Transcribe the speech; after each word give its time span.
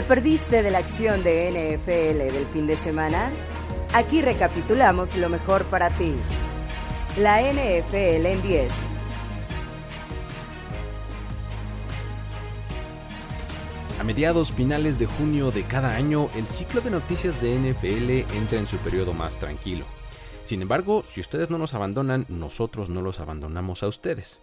¿Te 0.00 0.06
perdiste 0.06 0.62
de 0.62 0.70
la 0.70 0.78
acción 0.78 1.22
de 1.22 1.50
NFL 1.50 2.32
del 2.32 2.46
fin 2.46 2.66
de 2.66 2.74
semana? 2.74 3.30
Aquí 3.92 4.22
recapitulamos 4.22 5.14
lo 5.14 5.28
mejor 5.28 5.64
para 5.64 5.90
ti. 5.90 6.14
La 7.18 7.42
NFL 7.42 8.24
en 8.24 8.40
10. 8.40 8.72
A 13.98 14.02
mediados 14.02 14.52
finales 14.52 14.98
de 14.98 15.04
junio 15.04 15.50
de 15.50 15.64
cada 15.64 15.94
año, 15.94 16.30
el 16.34 16.48
ciclo 16.48 16.80
de 16.80 16.88
noticias 16.88 17.42
de 17.42 17.56
NFL 17.56 18.34
entra 18.34 18.58
en 18.58 18.66
su 18.66 18.78
periodo 18.78 19.12
más 19.12 19.36
tranquilo. 19.36 19.84
Sin 20.46 20.62
embargo, 20.62 21.04
si 21.06 21.20
ustedes 21.20 21.50
no 21.50 21.58
nos 21.58 21.74
abandonan, 21.74 22.24
nosotros 22.30 22.88
no 22.88 23.02
los 23.02 23.20
abandonamos 23.20 23.82
a 23.82 23.88
ustedes. 23.88 24.38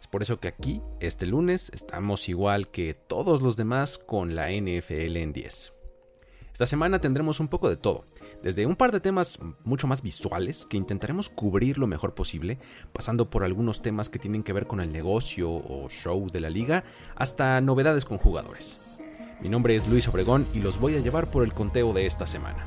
Es 0.00 0.06
por 0.06 0.22
eso 0.22 0.40
que 0.40 0.48
aquí, 0.48 0.80
este 1.00 1.26
lunes, 1.26 1.70
estamos 1.74 2.28
igual 2.28 2.68
que 2.68 2.94
todos 2.94 3.42
los 3.42 3.56
demás 3.56 3.98
con 3.98 4.34
la 4.34 4.50
NFL 4.50 5.16
en 5.16 5.32
10. 5.32 5.72
Esta 6.52 6.66
semana 6.66 7.00
tendremos 7.00 7.40
un 7.40 7.48
poco 7.48 7.68
de 7.68 7.76
todo, 7.76 8.04
desde 8.42 8.66
un 8.66 8.76
par 8.76 8.92
de 8.92 9.00
temas 9.00 9.38
mucho 9.64 9.86
más 9.86 10.02
visuales 10.02 10.66
que 10.68 10.76
intentaremos 10.76 11.28
cubrir 11.28 11.78
lo 11.78 11.86
mejor 11.86 12.14
posible, 12.14 12.58
pasando 12.92 13.30
por 13.30 13.44
algunos 13.44 13.82
temas 13.82 14.08
que 14.08 14.18
tienen 14.18 14.42
que 14.42 14.52
ver 14.52 14.66
con 14.66 14.80
el 14.80 14.92
negocio 14.92 15.50
o 15.50 15.88
show 15.88 16.28
de 16.30 16.40
la 16.40 16.50
liga, 16.50 16.84
hasta 17.14 17.60
novedades 17.60 18.04
con 18.04 18.18
jugadores. 18.18 18.78
Mi 19.40 19.48
nombre 19.48 19.74
es 19.74 19.88
Luis 19.88 20.06
Obregón 20.08 20.46
y 20.52 20.60
los 20.60 20.78
voy 20.78 20.96
a 20.96 21.00
llevar 21.00 21.30
por 21.30 21.44
el 21.44 21.54
conteo 21.54 21.92
de 21.94 22.04
esta 22.04 22.26
semana. 22.26 22.66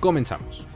Comenzamos. 0.00 0.66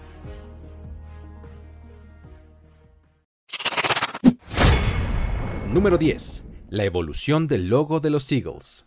Número 5.75 5.98
10. 5.98 6.44
La 6.70 6.84
evolución 6.84 7.48
del 7.48 7.67
logo 7.67 7.98
de 7.98 8.08
los 8.08 8.30
Eagles. 8.30 8.84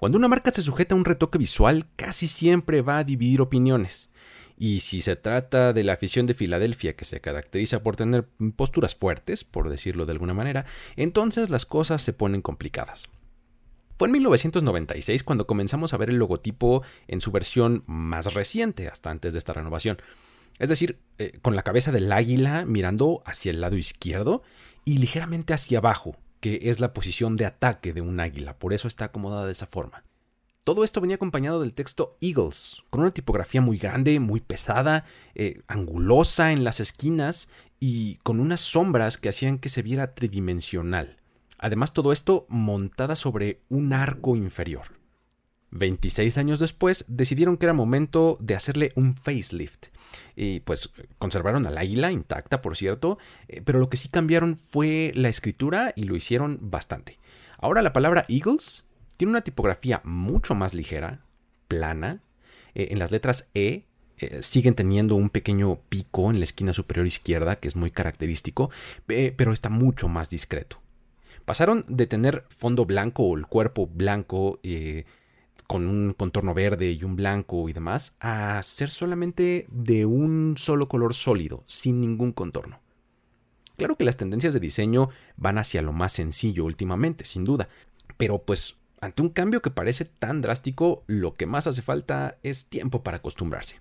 Cuando 0.00 0.18
una 0.18 0.26
marca 0.26 0.50
se 0.50 0.60
sujeta 0.60 0.96
a 0.96 0.98
un 0.98 1.04
retoque 1.04 1.38
visual, 1.38 1.86
casi 1.94 2.26
siempre 2.26 2.82
va 2.82 2.98
a 2.98 3.04
dividir 3.04 3.40
opiniones. 3.40 4.10
Y 4.58 4.80
si 4.80 5.00
se 5.00 5.14
trata 5.14 5.72
de 5.72 5.84
la 5.84 5.92
afición 5.92 6.26
de 6.26 6.34
Filadelfia, 6.34 6.96
que 6.96 7.04
se 7.04 7.20
caracteriza 7.20 7.84
por 7.84 7.94
tener 7.94 8.26
posturas 8.56 8.96
fuertes, 8.96 9.44
por 9.44 9.70
decirlo 9.70 10.04
de 10.04 10.10
alguna 10.10 10.34
manera, 10.34 10.66
entonces 10.96 11.50
las 11.50 11.66
cosas 11.66 12.02
se 12.02 12.12
ponen 12.12 12.42
complicadas. 12.42 13.08
Fue 13.96 14.08
en 14.08 14.12
1996 14.12 15.22
cuando 15.22 15.46
comenzamos 15.46 15.94
a 15.94 15.98
ver 15.98 16.10
el 16.10 16.16
logotipo 16.16 16.82
en 17.06 17.20
su 17.20 17.30
versión 17.30 17.84
más 17.86 18.34
reciente, 18.34 18.88
hasta 18.88 19.12
antes 19.12 19.34
de 19.34 19.38
esta 19.38 19.52
renovación. 19.52 19.98
Es 20.62 20.68
decir, 20.68 21.00
eh, 21.18 21.40
con 21.42 21.56
la 21.56 21.64
cabeza 21.64 21.90
del 21.90 22.12
águila 22.12 22.64
mirando 22.64 23.20
hacia 23.26 23.50
el 23.50 23.60
lado 23.60 23.76
izquierdo 23.76 24.44
y 24.84 24.98
ligeramente 24.98 25.54
hacia 25.54 25.78
abajo, 25.78 26.16
que 26.38 26.60
es 26.70 26.78
la 26.78 26.92
posición 26.92 27.34
de 27.34 27.46
ataque 27.46 27.92
de 27.92 28.00
un 28.00 28.20
águila, 28.20 28.56
por 28.60 28.72
eso 28.72 28.86
está 28.86 29.06
acomodada 29.06 29.46
de 29.46 29.50
esa 29.50 29.66
forma. 29.66 30.04
Todo 30.62 30.84
esto 30.84 31.00
venía 31.00 31.16
acompañado 31.16 31.58
del 31.58 31.74
texto 31.74 32.16
Eagles, 32.20 32.84
con 32.90 33.00
una 33.00 33.10
tipografía 33.10 33.60
muy 33.60 33.76
grande, 33.76 34.20
muy 34.20 34.38
pesada, 34.38 35.04
eh, 35.34 35.62
angulosa 35.66 36.52
en 36.52 36.62
las 36.62 36.78
esquinas 36.78 37.50
y 37.80 38.18
con 38.22 38.38
unas 38.38 38.60
sombras 38.60 39.18
que 39.18 39.30
hacían 39.30 39.58
que 39.58 39.68
se 39.68 39.82
viera 39.82 40.14
tridimensional. 40.14 41.16
Además, 41.58 41.92
todo 41.92 42.12
esto 42.12 42.46
montada 42.48 43.16
sobre 43.16 43.62
un 43.68 43.92
arco 43.92 44.36
inferior. 44.36 45.01
26 45.72 46.38
años 46.38 46.60
después 46.60 47.04
decidieron 47.08 47.56
que 47.56 47.66
era 47.66 47.72
momento 47.72 48.36
de 48.40 48.54
hacerle 48.54 48.92
un 48.94 49.16
facelift 49.16 49.88
y 50.36 50.60
pues 50.60 50.92
conservaron 51.18 51.66
al 51.66 51.78
águila 51.78 52.12
intacta, 52.12 52.62
por 52.62 52.76
cierto, 52.76 53.18
eh, 53.48 53.62
pero 53.64 53.78
lo 53.78 53.88
que 53.88 53.96
sí 53.96 54.08
cambiaron 54.08 54.56
fue 54.56 55.12
la 55.14 55.28
escritura 55.28 55.92
y 55.96 56.04
lo 56.04 56.16
hicieron 56.16 56.58
bastante. 56.60 57.18
Ahora 57.58 57.82
la 57.82 57.92
palabra 57.92 58.26
Eagles 58.28 58.86
tiene 59.16 59.30
una 59.30 59.42
tipografía 59.42 60.00
mucho 60.04 60.54
más 60.54 60.74
ligera, 60.74 61.24
plana. 61.68 62.20
Eh, 62.74 62.88
en 62.90 62.98
las 62.98 63.10
letras 63.10 63.50
E 63.54 63.84
eh, 64.18 64.42
siguen 64.42 64.74
teniendo 64.74 65.16
un 65.16 65.30
pequeño 65.30 65.80
pico 65.88 66.30
en 66.30 66.38
la 66.38 66.44
esquina 66.44 66.74
superior 66.74 67.06
izquierda, 67.06 67.56
que 67.56 67.68
es 67.68 67.76
muy 67.76 67.90
característico, 67.90 68.70
pero 69.06 69.52
está 69.52 69.68
mucho 69.68 70.08
más 70.08 70.30
discreto. 70.30 70.80
Pasaron 71.44 71.84
de 71.88 72.06
tener 72.06 72.44
fondo 72.48 72.84
blanco 72.84 73.24
o 73.24 73.36
el 73.36 73.46
cuerpo 73.46 73.88
blanco 73.88 74.60
con 75.72 75.86
un 75.86 76.12
contorno 76.12 76.52
verde 76.52 76.92
y 76.92 77.02
un 77.02 77.16
blanco 77.16 77.66
y 77.66 77.72
demás, 77.72 78.18
a 78.20 78.62
ser 78.62 78.90
solamente 78.90 79.64
de 79.70 80.04
un 80.04 80.56
solo 80.58 80.86
color 80.86 81.14
sólido, 81.14 81.64
sin 81.64 81.98
ningún 82.02 82.32
contorno. 82.32 82.78
Claro 83.78 83.96
que 83.96 84.04
las 84.04 84.18
tendencias 84.18 84.52
de 84.52 84.60
diseño 84.60 85.08
van 85.38 85.56
hacia 85.56 85.80
lo 85.80 85.94
más 85.94 86.12
sencillo 86.12 86.66
últimamente, 86.66 87.24
sin 87.24 87.44
duda, 87.44 87.70
pero 88.18 88.42
pues 88.42 88.76
ante 89.00 89.22
un 89.22 89.30
cambio 89.30 89.62
que 89.62 89.70
parece 89.70 90.04
tan 90.04 90.42
drástico, 90.42 91.04
lo 91.06 91.32
que 91.32 91.46
más 91.46 91.66
hace 91.66 91.80
falta 91.80 92.36
es 92.42 92.66
tiempo 92.66 93.02
para 93.02 93.16
acostumbrarse. 93.16 93.80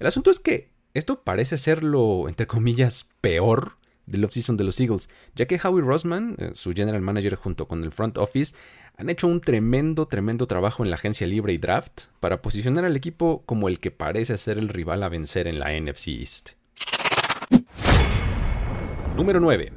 El 0.00 0.08
asunto 0.08 0.32
es 0.32 0.40
que 0.40 0.72
esto 0.92 1.22
parece 1.22 1.56
ser 1.56 1.84
lo, 1.84 2.28
entre 2.28 2.48
comillas, 2.48 3.10
peor 3.20 3.76
del 4.08 4.24
offseason 4.24 4.56
de 4.56 4.64
los 4.64 4.80
Eagles, 4.80 5.08
ya 5.34 5.46
que 5.46 5.60
Howie 5.62 5.84
Roseman, 5.84 6.36
eh, 6.38 6.50
su 6.54 6.72
general 6.72 7.02
manager 7.02 7.36
junto 7.36 7.68
con 7.68 7.84
el 7.84 7.92
front 7.92 8.18
office, 8.18 8.56
han 8.96 9.10
hecho 9.10 9.28
un 9.28 9.40
tremendo, 9.40 10.06
tremendo 10.06 10.46
trabajo 10.46 10.82
en 10.82 10.90
la 10.90 10.96
agencia 10.96 11.26
libre 11.26 11.52
y 11.52 11.58
draft 11.58 12.06
para 12.18 12.42
posicionar 12.42 12.84
al 12.84 12.96
equipo 12.96 13.42
como 13.46 13.68
el 13.68 13.78
que 13.78 13.92
parece 13.92 14.36
ser 14.38 14.58
el 14.58 14.68
rival 14.68 15.02
a 15.04 15.08
vencer 15.08 15.46
en 15.46 15.60
la 15.60 15.78
NFC 15.78 16.08
East. 16.08 16.50
Número 19.16 19.38
9. 19.40 19.72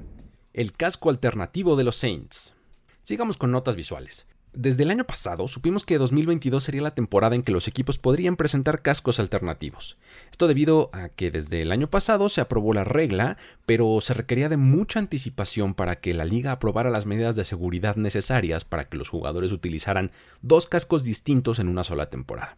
El 0.54 0.74
casco 0.74 1.10
alternativo 1.10 1.76
de 1.76 1.84
los 1.84 1.96
Saints. 1.96 2.56
Sigamos 3.04 3.38
con 3.38 3.52
notas 3.52 3.76
visuales. 3.76 4.28
Desde 4.54 4.84
el 4.84 4.92
año 4.92 5.06
pasado 5.06 5.48
supimos 5.48 5.86
que 5.86 5.98
2022 5.98 6.62
sería 6.62 6.82
la 6.82 6.94
temporada 6.94 7.36
en 7.36 7.44
que 7.44 7.54
los 7.54 7.70
equipos 7.70 7.98
podrían 7.98 8.36
presentar 8.36 8.82
cascos 8.82 9.18
alternativos. 9.22 9.98
Esto 10.30 10.50
debido 10.50 10.90
a 10.92 11.08
que 11.08 11.32
desde 11.32 11.62
el 11.62 11.72
año 11.72 11.90
pasado 11.90 12.28
se 12.28 12.42
aprobó 12.42 12.74
la 12.74 12.84
regla, 12.84 13.38
pero 13.66 14.02
se 14.02 14.14
requería 14.14 14.50
de 14.50 14.58
mucha 14.58 15.00
anticipación 15.00 15.74
para 15.74 16.02
que 16.02 16.14
la 16.14 16.26
liga 16.26 16.52
aprobara 16.52 16.90
las 16.90 17.06
medidas 17.06 17.38
de 17.38 17.46
seguridad 17.46 17.96
necesarias 17.96 18.66
para 18.66 18.90
que 18.90 18.98
los 18.98 19.08
jugadores 19.08 19.54
utilizaran 19.54 20.12
dos 20.42 20.68
cascos 20.68 21.06
distintos 21.06 21.60
en 21.60 21.70
una 21.70 21.86
sola 21.86 22.10
temporada. 22.10 22.58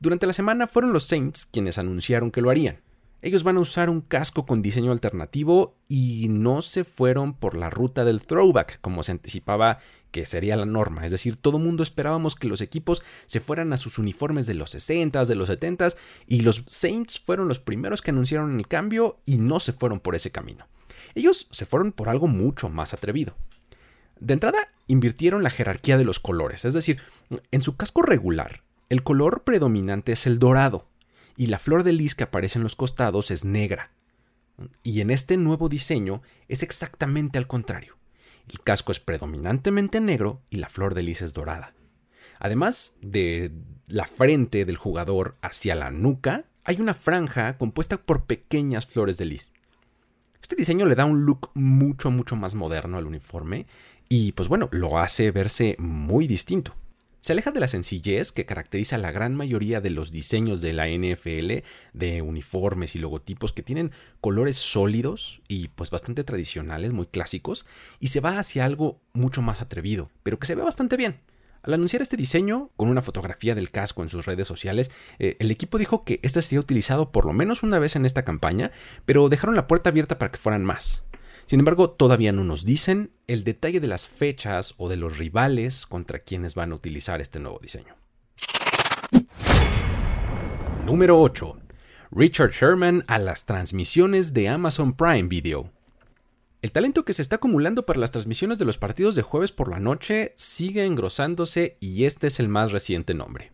Durante 0.00 0.26
la 0.26 0.34
semana 0.34 0.66
fueron 0.68 0.92
los 0.92 1.04
Saints 1.04 1.46
quienes 1.46 1.78
anunciaron 1.78 2.30
que 2.30 2.42
lo 2.42 2.50
harían. 2.50 2.82
Ellos 3.20 3.42
van 3.42 3.56
a 3.56 3.60
usar 3.60 3.90
un 3.90 4.00
casco 4.00 4.46
con 4.46 4.62
diseño 4.62 4.92
alternativo 4.92 5.74
y 5.88 6.28
no 6.30 6.62
se 6.62 6.84
fueron 6.84 7.34
por 7.34 7.56
la 7.56 7.68
ruta 7.68 8.04
del 8.04 8.22
throwback, 8.22 8.80
como 8.80 9.02
se 9.02 9.10
anticipaba 9.10 9.80
que 10.10 10.26
sería 10.26 10.56
la 10.56 10.66
norma. 10.66 11.04
Es 11.04 11.12
decir, 11.12 11.36
todo 11.36 11.58
mundo 11.58 11.82
esperábamos 11.82 12.34
que 12.34 12.48
los 12.48 12.60
equipos 12.60 13.02
se 13.26 13.40
fueran 13.40 13.72
a 13.72 13.76
sus 13.76 13.98
uniformes 13.98 14.46
de 14.46 14.54
los 14.54 14.74
60s, 14.74 15.26
de 15.26 15.34
los 15.34 15.50
70s, 15.50 15.96
y 16.26 16.40
los 16.40 16.64
Saints 16.68 17.20
fueron 17.20 17.48
los 17.48 17.58
primeros 17.58 18.02
que 18.02 18.10
anunciaron 18.10 18.58
el 18.58 18.68
cambio 18.68 19.18
y 19.26 19.38
no 19.38 19.60
se 19.60 19.72
fueron 19.72 20.00
por 20.00 20.14
ese 20.14 20.30
camino. 20.30 20.66
Ellos 21.14 21.48
se 21.50 21.66
fueron 21.66 21.92
por 21.92 22.08
algo 22.08 22.28
mucho 22.28 22.68
más 22.68 22.94
atrevido. 22.94 23.34
De 24.20 24.34
entrada, 24.34 24.68
invirtieron 24.86 25.42
la 25.42 25.50
jerarquía 25.50 25.96
de 25.96 26.04
los 26.04 26.18
colores, 26.18 26.64
es 26.64 26.74
decir, 26.74 26.98
en 27.50 27.62
su 27.62 27.76
casco 27.76 28.02
regular, 28.02 28.62
el 28.88 29.02
color 29.02 29.44
predominante 29.44 30.12
es 30.12 30.26
el 30.26 30.38
dorado, 30.38 30.88
y 31.36 31.46
la 31.46 31.58
flor 31.58 31.84
de 31.84 31.92
lis 31.92 32.14
que 32.14 32.24
aparece 32.24 32.58
en 32.58 32.64
los 32.64 32.74
costados 32.74 33.30
es 33.30 33.44
negra. 33.44 33.92
Y 34.82 35.02
en 35.02 35.10
este 35.10 35.36
nuevo 35.36 35.68
diseño 35.68 36.22
es 36.48 36.62
exactamente 36.62 37.38
al 37.38 37.46
contrario. 37.46 37.97
El 38.50 38.60
casco 38.60 38.92
es 38.92 39.00
predominantemente 39.00 40.00
negro 40.00 40.42
y 40.50 40.56
la 40.56 40.68
flor 40.68 40.94
de 40.94 41.02
lis 41.02 41.22
es 41.22 41.34
dorada. 41.34 41.74
Además 42.38 42.96
de 43.00 43.52
la 43.86 44.04
frente 44.04 44.64
del 44.64 44.76
jugador 44.76 45.36
hacia 45.42 45.74
la 45.74 45.90
nuca, 45.90 46.44
hay 46.64 46.80
una 46.80 46.94
franja 46.94 47.58
compuesta 47.58 47.96
por 47.96 48.24
pequeñas 48.24 48.86
flores 48.86 49.18
de 49.18 49.24
lis. 49.24 49.52
Este 50.40 50.56
diseño 50.56 50.86
le 50.86 50.94
da 50.94 51.04
un 51.04 51.24
look 51.24 51.50
mucho, 51.54 52.10
mucho 52.10 52.36
más 52.36 52.54
moderno 52.54 52.96
al 52.96 53.06
uniforme 53.06 53.66
y 54.08 54.32
pues 54.32 54.48
bueno, 54.48 54.68
lo 54.72 54.98
hace 54.98 55.30
verse 55.30 55.76
muy 55.78 56.26
distinto. 56.26 56.74
Se 57.20 57.32
aleja 57.32 57.50
de 57.50 57.60
la 57.60 57.68
sencillez 57.68 58.30
que 58.30 58.46
caracteriza 58.46 58.96
la 58.96 59.10
gran 59.10 59.34
mayoría 59.34 59.80
de 59.80 59.90
los 59.90 60.12
diseños 60.12 60.62
de 60.62 60.72
la 60.72 60.88
NFL, 60.88 61.64
de 61.92 62.22
uniformes 62.22 62.94
y 62.94 63.00
logotipos 63.00 63.52
que 63.52 63.62
tienen 63.62 63.90
colores 64.20 64.56
sólidos 64.56 65.42
y 65.48 65.68
pues 65.68 65.90
bastante 65.90 66.22
tradicionales, 66.22 66.92
muy 66.92 67.06
clásicos, 67.06 67.66
y 67.98 68.08
se 68.08 68.20
va 68.20 68.38
hacia 68.38 68.64
algo 68.64 69.00
mucho 69.12 69.42
más 69.42 69.60
atrevido, 69.60 70.10
pero 70.22 70.38
que 70.38 70.46
se 70.46 70.54
ve 70.54 70.62
bastante 70.62 70.96
bien. 70.96 71.20
Al 71.62 71.74
anunciar 71.74 72.02
este 72.02 72.16
diseño, 72.16 72.70
con 72.76 72.88
una 72.88 73.02
fotografía 73.02 73.56
del 73.56 73.70
casco 73.70 74.02
en 74.02 74.08
sus 74.08 74.24
redes 74.24 74.46
sociales, 74.46 74.92
eh, 75.18 75.36
el 75.40 75.50
equipo 75.50 75.76
dijo 75.76 76.04
que 76.04 76.20
este 76.22 76.40
sería 76.40 76.60
utilizado 76.60 77.10
por 77.10 77.26
lo 77.26 77.32
menos 77.32 77.64
una 77.64 77.80
vez 77.80 77.96
en 77.96 78.06
esta 78.06 78.24
campaña, 78.24 78.70
pero 79.04 79.28
dejaron 79.28 79.56
la 79.56 79.66
puerta 79.66 79.90
abierta 79.90 80.18
para 80.18 80.30
que 80.30 80.38
fueran 80.38 80.64
más. 80.64 81.04
Sin 81.48 81.60
embargo, 81.60 81.88
todavía 81.88 82.30
no 82.30 82.44
nos 82.44 82.66
dicen 82.66 83.10
el 83.26 83.42
detalle 83.42 83.80
de 83.80 83.86
las 83.86 84.06
fechas 84.06 84.74
o 84.76 84.90
de 84.90 84.96
los 84.96 85.16
rivales 85.16 85.86
contra 85.86 86.18
quienes 86.18 86.54
van 86.54 86.72
a 86.72 86.74
utilizar 86.74 87.22
este 87.22 87.40
nuevo 87.40 87.58
diseño. 87.58 87.96
Número 90.84 91.18
8. 91.18 91.58
Richard 92.10 92.50
Sherman 92.50 93.02
a 93.06 93.18
las 93.18 93.46
transmisiones 93.46 94.34
de 94.34 94.50
Amazon 94.50 94.92
Prime 94.92 95.28
Video. 95.28 95.72
El 96.60 96.70
talento 96.70 97.06
que 97.06 97.14
se 97.14 97.22
está 97.22 97.36
acumulando 97.36 97.86
para 97.86 97.98
las 97.98 98.10
transmisiones 98.10 98.58
de 98.58 98.66
los 98.66 98.76
partidos 98.76 99.14
de 99.14 99.22
jueves 99.22 99.50
por 99.50 99.70
la 99.70 99.80
noche 99.80 100.34
sigue 100.36 100.84
engrosándose 100.84 101.78
y 101.80 102.04
este 102.04 102.26
es 102.26 102.40
el 102.40 102.50
más 102.50 102.72
reciente 102.72 103.14
nombre. 103.14 103.52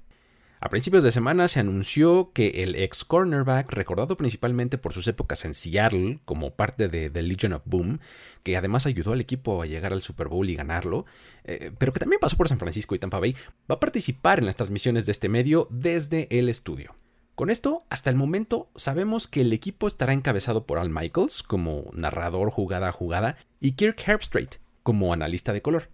A 0.60 0.70
principios 0.70 1.04
de 1.04 1.12
semana 1.12 1.46
se 1.48 1.60
anunció 1.60 2.32
que 2.32 2.62
el 2.62 2.74
ex 2.76 3.04
cornerback, 3.04 3.70
recordado 3.70 4.16
principalmente 4.16 4.78
por 4.78 4.92
sus 4.92 5.06
épocas 5.08 5.44
en 5.44 5.52
Seattle 5.52 6.20
como 6.24 6.54
parte 6.54 6.88
de 6.88 7.10
The 7.10 7.22
Legion 7.22 7.52
of 7.52 7.62
Boom, 7.66 8.00
que 8.42 8.56
además 8.56 8.86
ayudó 8.86 9.12
al 9.12 9.20
equipo 9.20 9.60
a 9.60 9.66
llegar 9.66 9.92
al 9.92 10.00
Super 10.00 10.28
Bowl 10.28 10.48
y 10.48 10.54
ganarlo, 10.54 11.04
eh, 11.44 11.70
pero 11.76 11.92
que 11.92 12.00
también 12.00 12.20
pasó 12.20 12.36
por 12.36 12.48
San 12.48 12.58
Francisco 12.58 12.94
y 12.94 12.98
Tampa 12.98 13.20
Bay, 13.20 13.36
va 13.70 13.74
a 13.74 13.80
participar 13.80 14.38
en 14.38 14.46
las 14.46 14.56
transmisiones 14.56 15.04
de 15.04 15.12
este 15.12 15.28
medio 15.28 15.68
desde 15.70 16.28
el 16.30 16.48
estudio. 16.48 16.94
Con 17.34 17.50
esto, 17.50 17.84
hasta 17.90 18.10
el 18.10 18.16
momento, 18.16 18.70
sabemos 18.76 19.26
que 19.26 19.40
el 19.40 19.52
equipo 19.52 19.88
estará 19.88 20.12
encabezado 20.12 20.66
por 20.66 20.78
Al 20.78 20.88
Michaels 20.88 21.42
como 21.42 21.90
narrador 21.92 22.50
jugada 22.50 22.88
a 22.88 22.92
jugada 22.92 23.36
y 23.60 23.72
Kirk 23.72 24.00
Herbstreit 24.06 24.56
como 24.84 25.12
analista 25.12 25.52
de 25.52 25.60
color. 25.60 25.88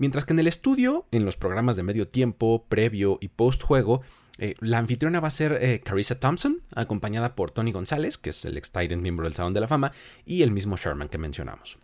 Mientras 0.00 0.24
que 0.24 0.32
en 0.32 0.38
el 0.38 0.46
estudio, 0.46 1.04
en 1.10 1.26
los 1.26 1.36
programas 1.36 1.76
de 1.76 1.82
medio 1.82 2.08
tiempo, 2.08 2.64
previo 2.70 3.18
y 3.20 3.28
post 3.28 3.62
juego, 3.62 4.00
eh, 4.38 4.54
la 4.60 4.78
anfitriona 4.78 5.20
va 5.20 5.28
a 5.28 5.30
ser 5.30 5.58
eh, 5.60 5.82
Carissa 5.84 6.18
Thompson, 6.18 6.62
acompañada 6.74 7.34
por 7.34 7.50
Tony 7.50 7.70
González, 7.70 8.16
que 8.16 8.30
es 8.30 8.46
el 8.46 8.56
ex 8.56 8.72
Titan 8.72 9.02
miembro 9.02 9.24
del 9.24 9.34
Salón 9.34 9.52
de 9.52 9.60
la 9.60 9.68
Fama, 9.68 9.92
y 10.24 10.40
el 10.40 10.52
mismo 10.52 10.78
Sherman 10.78 11.10
que 11.10 11.18
mencionamos. 11.18 11.78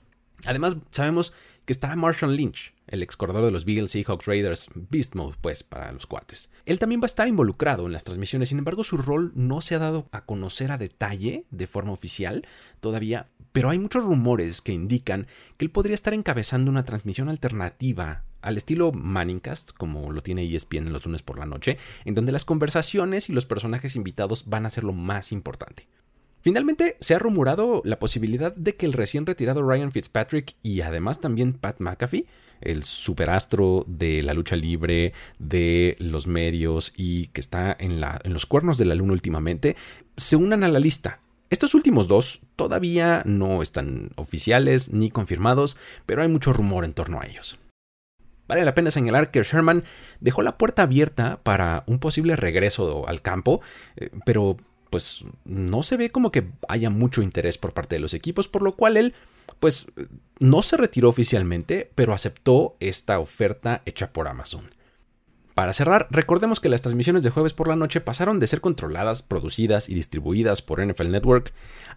Además, 0.47 0.79
sabemos 0.91 1.35
que 1.67 1.75
estará 1.75 1.95
Marshall 1.95 2.35
Lynch, 2.35 2.73
el 2.87 3.03
ex 3.03 3.19
de 3.19 3.51
los 3.51 3.67
Beagles 3.67 3.91
Seahawks 3.91 4.25
Raiders, 4.25 4.71
Beast 4.75 5.15
Mode, 5.15 5.37
pues, 5.43 5.63
para 5.63 5.93
los 5.93 6.07
cuates. 6.07 6.51
Él 6.65 6.79
también 6.79 7.03
va 7.03 7.05
a 7.05 7.13
estar 7.13 7.29
involucrado 7.29 7.85
en 7.85 7.93
las 7.93 8.05
transmisiones, 8.05 8.49
sin 8.49 8.59
embargo, 8.59 8.83
su 8.83 8.97
rol 8.97 9.33
no 9.35 9.61
se 9.61 9.75
ha 9.75 9.79
dado 9.79 10.09
a 10.11 10.25
conocer 10.25 10.73
a 10.73 10.79
detalle 10.79 11.45
de 11.51 11.67
forma 11.67 11.93
oficial 11.93 12.47
todavía, 12.81 13.29
pero 13.57 13.71
hay 13.71 13.79
muchos 13.79 14.05
rumores 14.05 14.61
que 14.61 14.75
indican 14.75 15.29
que 15.57 15.65
él 15.65 15.71
podría 15.71 15.95
estar 15.95 16.13
encabezando 16.13 16.71
una 16.71 16.85
transmisión 16.85 17.31
alternativa 17.31 18.23
al 18.43 18.59
estilo 18.59 18.93
Manningcast, 18.93 19.71
como 19.73 20.13
lo 20.13 20.23
tiene 20.23 20.45
ESPN 20.45 20.89
en 20.89 20.93
los 20.93 21.07
lunes 21.07 21.23
por 21.23 21.39
la 21.39 21.47
noche, 21.47 21.79
en 22.05 22.15
donde 22.15 22.33
las 22.33 22.45
conversaciones 22.45 23.31
y 23.31 23.33
los 23.33 23.47
personajes 23.47 23.97
invitados 23.97 24.51
van 24.51 24.67
a 24.67 24.71
ser 24.71 24.85
lo 24.85 24.93
más 24.93 25.33
importante. 25.33 25.89
Finalmente, 26.43 26.99
se 27.01 27.15
ha 27.15 27.19
rumorado 27.19 27.81
la 27.87 27.99
posibilidad 27.99 28.55
de 28.55 28.77
que 28.77 28.85
el 28.85 28.93
recién 28.93 29.25
retirado 29.25 29.67
Ryan 29.67 29.91
Fitzpatrick 29.91 30.55
y 30.63 30.83
además 30.83 31.23
también 31.23 31.55
Pat 31.55 31.81
McAfee, 31.81 32.27
el 32.61 32.83
superastro 32.83 33.87
de 33.89 34.23
la 34.23 34.35
lucha 34.35 34.57
libre, 34.57 35.15
de 35.39 35.97
los 35.99 36.27
medios 36.27 36.93
y 36.95 37.29
que 37.29 37.41
está 37.41 37.75
en, 37.81 38.03
en 38.23 38.33
los 38.35 38.45
cuernos 38.45 38.77
de 38.77 38.85
la 38.85 38.95
luna 38.95 39.15
últimamente, 39.15 39.77
se 40.19 40.37
unan 40.37 40.63
a 40.63 40.69
la 40.69 40.79
lista 40.79 41.21
estos 41.51 41.75
últimos 41.75 42.09
dos 42.09 42.41
todavía 42.57 43.23
no 43.25 43.63
están 43.63 44.11
oficiales 44.17 44.93
ni 44.93 45.11
confirmados, 45.11 45.77
pero 46.05 46.23
hay 46.23 46.29
mucho 46.29 46.53
rumor 46.53 46.85
en 46.85 46.95
torno 46.95 47.21
a 47.21 47.27
ellos. 47.27 47.59
Vale 48.49 48.65
la 48.65 48.75
pena 48.75 48.91
señalar 48.91 49.31
que 49.31 49.43
Sherman 49.43 49.85
dejó 50.21 50.43
la 50.43 50.57
puerta 50.57 50.83
abierta 50.83 51.41
para 51.43 51.85
un 51.87 51.99
posible 51.99 52.37
regreso 52.37 53.09
al 53.09 53.23
campo, 53.23 53.61
eh, 53.97 54.11
pero 54.25 54.57
pues 54.91 55.25
no 55.45 55.83
se 55.83 55.97
ve 55.97 56.11
como 56.11 56.31
que 56.31 56.49
haya 56.69 56.91
mucho 56.91 57.23
interés 57.23 57.59
por 57.59 57.73
parte 57.73 57.97
de 57.97 58.01
los 58.01 58.15
equipos, 58.15 58.47
por 58.47 58.63
lo 58.63 58.77
cual 58.77 58.97
él 58.97 59.15
pues 59.59 59.87
no 60.39 60.63
se 60.63 60.77
retiró 60.77 61.09
oficialmente, 61.09 61.91
pero 61.95 62.13
aceptó 62.13 62.77
esta 62.81 63.19
oferta 63.19 63.83
hecha 63.85 64.13
por 64.13 64.29
Amazon. 64.29 64.76
Para 65.57 65.73
cerrar, 65.73 66.07
recordemos 66.11 66.61
que 66.61 66.69
las 66.69 66.83
transmisiones 66.83 67.23
de 67.23 67.31
jueves 67.31 67.55
por 67.55 67.67
la 67.67 67.77
noche 67.77 68.03
pasaron 68.03 68.41
de 68.41 68.47
ser 68.47 68.61
controladas, 68.61 69.23
producidas 69.23 69.89
y 69.89 69.95
distribuidas 69.95 70.61
por 70.61 70.87
NFL 70.87 71.11
Network 71.11 71.55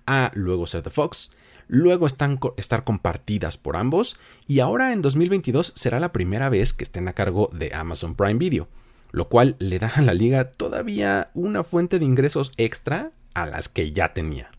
a 0.07 0.31
luego 0.33 0.65
ser 0.65 0.81
de 0.81 0.91
Fox, 0.91 1.29
luego 1.67 2.07
están, 2.07 2.39
estar 2.55 2.85
compartidas 2.85 3.57
por 3.57 3.75
ambos 3.75 4.17
y 4.47 4.61
ahora 4.61 4.93
en 4.93 5.01
2022 5.01 5.73
será 5.75 5.99
la 5.99 6.13
primera 6.13 6.47
vez 6.47 6.71
que 6.71 6.85
estén 6.85 7.09
a 7.09 7.13
cargo 7.13 7.49
de 7.51 7.75
Amazon 7.75 8.15
Prime 8.15 8.35
Video, 8.35 8.69
lo 9.11 9.27
cual 9.27 9.57
le 9.59 9.77
da 9.77 9.91
a 9.93 10.03
la 10.03 10.13
liga 10.13 10.51
todavía 10.51 11.29
una 11.33 11.65
fuente 11.65 11.99
de 11.99 12.05
ingresos 12.05 12.53
extra 12.55 13.11
a 13.33 13.45
las 13.45 13.67
que 13.67 13.91
ya 13.91 14.13
tenía. 14.13 14.51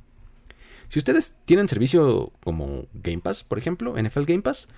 Si 0.89 0.99
ustedes 0.99 1.37
tienen 1.47 1.71
servicio 1.71 2.33
como 2.45 2.85
Game 2.93 3.23
Pass, 3.23 3.45
por 3.45 3.57
ejemplo, 3.57 3.95
NFL 3.97 4.25
Game 4.25 4.43
Pass, 4.43 4.69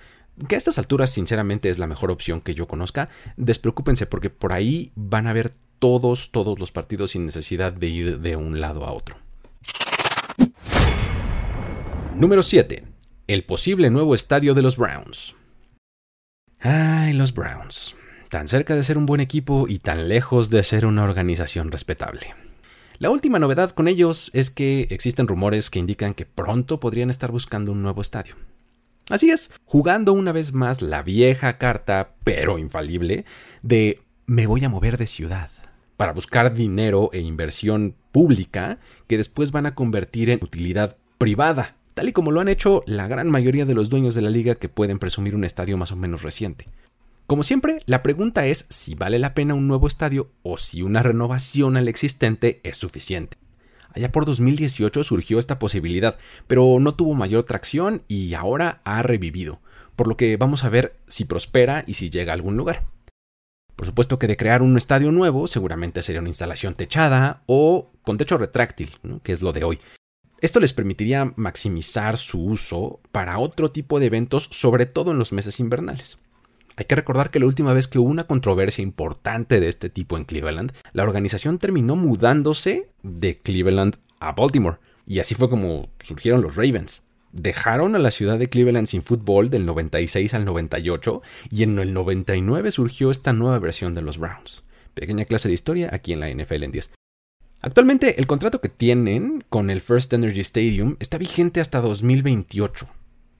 que 0.47 0.55
a 0.55 0.57
estas 0.57 0.77
alturas 0.77 1.11
sinceramente 1.11 1.69
es 1.69 1.77
la 1.77 1.87
mejor 1.87 2.11
opción 2.11 2.41
que 2.41 2.55
yo 2.55 2.67
conozca, 2.67 3.09
despreocúpense 3.37 4.05
porque 4.05 4.29
por 4.29 4.53
ahí 4.53 4.91
van 4.95 5.27
a 5.27 5.33
ver 5.33 5.51
todos, 5.79 6.31
todos 6.31 6.59
los 6.59 6.71
partidos 6.71 7.11
sin 7.11 7.25
necesidad 7.25 7.73
de 7.73 7.87
ir 7.87 8.19
de 8.19 8.35
un 8.35 8.59
lado 8.61 8.85
a 8.85 8.93
otro. 8.93 9.17
Número 12.15 12.43
7. 12.43 12.83
El 13.27 13.43
posible 13.43 13.89
nuevo 13.89 14.15
estadio 14.15 14.53
de 14.53 14.61
los 14.61 14.77
Browns. 14.77 15.35
Ay, 16.59 17.13
los 17.13 17.33
Browns. 17.33 17.95
Tan 18.29 18.47
cerca 18.47 18.75
de 18.75 18.83
ser 18.83 18.97
un 18.97 19.05
buen 19.05 19.21
equipo 19.21 19.67
y 19.67 19.79
tan 19.79 20.07
lejos 20.07 20.49
de 20.49 20.63
ser 20.63 20.85
una 20.85 21.03
organización 21.03 21.71
respetable. 21.71 22.33
La 22.99 23.09
última 23.09 23.39
novedad 23.39 23.71
con 23.71 23.87
ellos 23.87 24.31
es 24.33 24.49
que 24.49 24.87
existen 24.91 25.27
rumores 25.27 25.69
que 25.69 25.79
indican 25.79 26.13
que 26.13 26.25
pronto 26.25 26.79
podrían 26.79 27.09
estar 27.09 27.31
buscando 27.31 27.71
un 27.71 27.81
nuevo 27.81 28.01
estadio. 28.01 28.35
Así 29.09 29.31
es, 29.31 29.51
jugando 29.65 30.13
una 30.13 30.31
vez 30.31 30.53
más 30.53 30.81
la 30.81 31.03
vieja 31.03 31.57
carta, 31.57 32.15
pero 32.23 32.57
infalible, 32.57 33.25
de 33.61 34.01
me 34.25 34.47
voy 34.47 34.63
a 34.63 34.69
mover 34.69 34.97
de 34.97 35.07
ciudad 35.07 35.49
para 35.97 36.13
buscar 36.13 36.53
dinero 36.53 37.09
e 37.13 37.19
inversión 37.19 37.95
pública 38.11 38.79
que 39.07 39.17
después 39.17 39.51
van 39.51 39.65
a 39.65 39.75
convertir 39.75 40.29
en 40.29 40.43
utilidad 40.43 40.97
privada, 41.17 41.75
tal 41.93 42.09
y 42.09 42.13
como 42.13 42.31
lo 42.31 42.39
han 42.39 42.47
hecho 42.47 42.83
la 42.85 43.07
gran 43.07 43.29
mayoría 43.29 43.65
de 43.65 43.73
los 43.73 43.89
dueños 43.89 44.15
de 44.15 44.21
la 44.21 44.29
liga 44.29 44.55
que 44.55 44.69
pueden 44.69 44.99
presumir 44.99 45.35
un 45.35 45.43
estadio 45.43 45.77
más 45.77 45.91
o 45.91 45.95
menos 45.95 46.23
reciente. 46.23 46.67
Como 47.27 47.43
siempre, 47.43 47.79
la 47.85 48.03
pregunta 48.03 48.45
es 48.45 48.65
si 48.69 48.95
vale 48.95 49.19
la 49.19 49.33
pena 49.33 49.53
un 49.53 49.67
nuevo 49.67 49.87
estadio 49.87 50.31
o 50.43 50.57
si 50.57 50.81
una 50.81 51.03
renovación 51.03 51.77
al 51.77 51.87
existente 51.87 52.59
es 52.63 52.77
suficiente. 52.77 53.37
Allá 53.95 54.11
por 54.11 54.25
2018 54.25 55.03
surgió 55.03 55.39
esta 55.39 55.59
posibilidad, 55.59 56.17
pero 56.47 56.77
no 56.79 56.95
tuvo 56.95 57.13
mayor 57.13 57.43
tracción 57.43 58.03
y 58.07 58.33
ahora 58.33 58.81
ha 58.83 59.03
revivido, 59.03 59.59
por 59.95 60.07
lo 60.07 60.17
que 60.17 60.35
vamos 60.37 60.63
a 60.63 60.69
ver 60.69 60.95
si 61.07 61.25
prospera 61.25 61.83
y 61.85 61.93
si 61.93 62.09
llega 62.09 62.33
a 62.33 62.35
algún 62.35 62.57
lugar. 62.57 62.85
Por 63.75 63.85
supuesto 63.85 64.19
que 64.19 64.27
de 64.27 64.37
crear 64.37 64.61
un 64.61 64.77
estadio 64.77 65.11
nuevo 65.11 65.47
seguramente 65.47 66.01
sería 66.01 66.21
una 66.21 66.29
instalación 66.29 66.73
techada 66.73 67.43
o 67.45 67.91
con 68.03 68.17
techo 68.17 68.37
retráctil, 68.37 68.97
que 69.23 69.31
es 69.31 69.41
lo 69.41 69.53
de 69.53 69.63
hoy. 69.63 69.79
Esto 70.41 70.59
les 70.59 70.73
permitiría 70.73 71.33
maximizar 71.35 72.17
su 72.17 72.43
uso 72.43 72.99
para 73.11 73.39
otro 73.39 73.71
tipo 73.71 73.99
de 73.99 74.07
eventos, 74.07 74.47
sobre 74.51 74.85
todo 74.85 75.11
en 75.11 75.19
los 75.19 75.31
meses 75.31 75.59
invernales. 75.59 76.17
Hay 76.75 76.85
que 76.85 76.95
recordar 76.95 77.29
que 77.29 77.39
la 77.39 77.45
última 77.45 77.73
vez 77.73 77.87
que 77.87 77.99
hubo 77.99 78.09
una 78.09 78.25
controversia 78.25 78.81
importante 78.81 79.59
de 79.59 79.67
este 79.67 79.89
tipo 79.89 80.17
en 80.17 80.25
Cleveland, 80.25 80.71
la 80.91 81.03
organización 81.03 81.59
terminó 81.59 81.95
mudándose 81.95 82.89
de 83.03 83.37
Cleveland 83.37 83.97
a 84.19 84.31
Baltimore. 84.31 84.77
Y 85.05 85.19
así 85.19 85.35
fue 85.35 85.49
como 85.49 85.89
surgieron 86.01 86.41
los 86.41 86.55
Ravens. 86.55 87.03
Dejaron 87.31 87.95
a 87.95 87.99
la 87.99 88.11
ciudad 88.11 88.39
de 88.39 88.49
Cleveland 88.49 88.87
sin 88.87 89.03
fútbol 89.03 89.49
del 89.49 89.65
96 89.65 90.33
al 90.33 90.45
98 90.45 91.21
y 91.49 91.63
en 91.63 91.77
el 91.79 91.93
99 91.93 92.71
surgió 92.71 93.11
esta 93.11 93.33
nueva 93.33 93.59
versión 93.59 93.93
de 93.93 94.01
los 94.01 94.17
Browns. 94.17 94.63
Pequeña 94.93 95.25
clase 95.25 95.47
de 95.47 95.55
historia 95.55 95.89
aquí 95.91 96.13
en 96.13 96.19
la 96.19 96.29
NFL 96.29 96.63
en 96.63 96.71
10. 96.71 96.91
Actualmente 97.61 98.19
el 98.19 98.27
contrato 98.27 98.61
que 98.61 98.69
tienen 98.69 99.43
con 99.49 99.69
el 99.69 99.81
First 99.81 100.13
Energy 100.13 100.41
Stadium 100.41 100.95
está 100.99 101.17
vigente 101.17 101.59
hasta 101.59 101.81
2028 101.81 102.87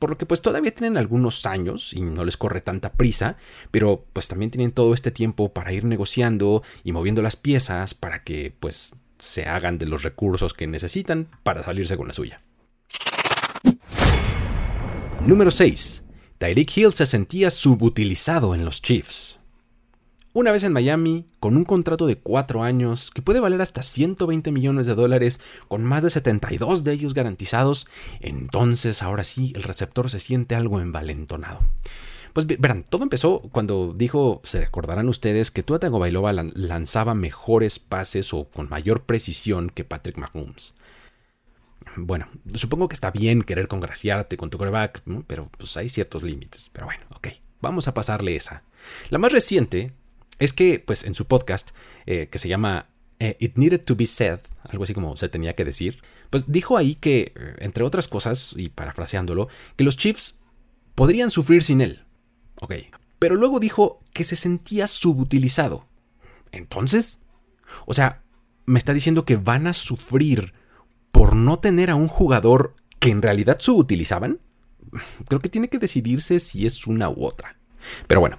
por 0.03 0.10
lo 0.10 0.17
que 0.17 0.25
pues 0.25 0.41
todavía 0.41 0.75
tienen 0.75 0.98
algunos 0.98 1.45
años 1.45 1.93
y 1.93 2.01
no 2.01 2.25
les 2.25 2.36
corre 2.36 2.60
tanta 2.60 2.91
prisa, 2.91 3.38
pero 3.72 4.05
pues 4.12 4.27
también 4.27 4.51
tienen 4.51 4.74
todo 4.74 4.93
este 4.93 5.12
tiempo 5.12 5.53
para 5.53 5.72
ir 5.72 5.86
negociando 5.86 6.62
y 6.83 6.91
moviendo 6.91 7.22
las 7.22 7.38
piezas 7.38 7.93
para 7.93 8.22
que 8.25 8.53
pues 8.60 8.95
se 9.17 9.45
hagan 9.45 9.77
de 9.77 9.86
los 9.86 10.03
recursos 10.03 10.53
que 10.53 10.67
necesitan 10.67 11.29
para 11.43 11.63
salirse 11.63 11.95
con 11.95 12.10
la 12.10 12.13
suya. 12.13 12.41
Número 15.25 15.51
6. 15.51 16.03
Tyreek 16.38 16.77
Hill 16.77 16.91
se 16.91 17.05
sentía 17.05 17.50
subutilizado 17.50 18.55
en 18.55 18.65
los 18.65 18.81
Chiefs. 18.81 19.39
Una 20.36 20.52
vez 20.52 20.63
en 20.63 20.74
Miami, 20.74 21.28
con 21.40 21.56
un 21.56 21.63
contrato 21.63 22.08
de 22.08 22.18
4 22.18 22.63
años 22.63 23.12
que 23.12 23.22
puede 23.22 23.40
valer 23.40 23.62
hasta 23.62 23.84
120 23.84 24.52
millones 24.52 24.88
de 24.88 24.96
dólares, 24.96 25.40
con 25.68 25.84
más 25.84 26.02
de 26.02 26.10
72 26.10 26.84
de 26.84 26.92
ellos 26.92 27.13
garantizados, 27.13 27.86
entonces 28.20 29.04
ahora 29.04 29.24
sí 29.24 29.54
el 29.56 29.62
receptor 29.62 30.10
se 30.10 30.20
siente 30.20 30.56
algo 30.56 30.80
envalentonado. 30.80 31.60
Pues 32.34 32.48
verán, 32.48 32.84
todo 32.84 33.04
empezó 33.04 33.42
cuando 33.52 33.94
dijo, 33.96 34.42
se 34.44 34.60
recordarán 34.60 35.08
ustedes, 35.08 35.52
que 35.52 35.62
Tua 35.62 35.78
Tagovailoa 35.78 36.34
lanzaba 36.34 37.13
mejores 37.13 37.78
pases 37.78 38.34
o 38.34 38.46
con 38.46 38.70
mayor 38.70 39.04
precisión 39.04 39.70
que 39.70 39.84
Patrick 39.84 40.18
Mahomes. 40.18 40.74
Bueno, 41.96 42.28
supongo 42.56 42.88
que 42.88 42.96
está 42.96 43.12
bien 43.12 43.44
querer 43.44 43.68
congraciarte 43.68 44.36
con 44.38 44.50
tu 44.50 44.58
quarterback, 44.58 45.04
pero 45.28 45.52
pues 45.56 45.78
hay 45.78 45.90
ciertos 45.90 46.24
límites. 46.24 46.72
Pero 46.74 46.88
bueno, 46.88 47.04
ok, 47.16 47.28
vamos 47.62 47.88
a 47.88 47.94
pasarle 47.94 48.36
esa. 48.36 48.63
La 49.12 49.20
más 49.20 49.32
reciente 49.32 49.92
es 50.44 50.54
que, 50.54 50.80
pues, 50.80 51.04
en 51.04 51.16
su 51.16 51.26
podcast, 51.26 51.72
eh, 52.06 52.28
que 52.32 52.40
se 52.40 52.48
llama 52.48 52.88
eh, 53.20 53.38
It 53.40 53.58
Needed 53.58 53.82
to 53.86 53.96
Be 53.96 54.06
Said, 54.06 54.40
algo 54.68 54.84
así 54.84 54.94
como 54.94 55.16
se 55.16 55.30
tenía 55.30 55.56
que 55.56 55.66
decir, 55.66 56.02
pues 56.30 56.52
dijo 56.52 56.78
ahí 56.78 56.96
que, 56.96 57.34
eh, 57.36 57.56
entre 57.60 57.84
otras 57.84 58.08
cosas, 58.08 58.54
y 58.56 58.70
parafraseándolo, 58.70 59.48
que 59.76 59.84
los 59.84 59.98
Chiefs 59.98 60.40
podrían 60.96 61.30
sufrir 61.30 61.64
sin 61.64 61.82
él. 61.82 62.04
Ok. 62.62 62.76
Pero 63.20 63.36
luego 63.36 63.60
dijo 63.60 64.02
que 64.14 64.24
se 64.24 64.36
sentía 64.36 64.88
subutilizado. 64.88 65.88
Entonces, 66.52 67.24
O 67.86 67.94
sea, 67.94 68.22
me 68.66 68.78
está 68.78 68.94
diciendo 68.94 69.26
que 69.26 69.36
van 69.36 69.68
a 69.68 69.74
sufrir 69.74 70.54
por 71.12 71.36
no 71.36 71.60
tener 71.60 71.90
a 71.90 71.96
un 71.96 72.08
jugador 72.08 72.76
que 73.00 73.10
en 73.10 73.22
realidad 73.22 73.58
subutilizaban. 73.60 74.40
Creo 75.28 75.42
que 75.42 75.50
tiene 75.50 75.70
que 75.70 75.80
decidirse 75.80 76.40
si 76.40 76.66
es 76.66 76.86
una 76.88 77.10
u 77.10 77.26
otra. 77.26 77.58
Pero 78.08 78.20
bueno, 78.20 78.38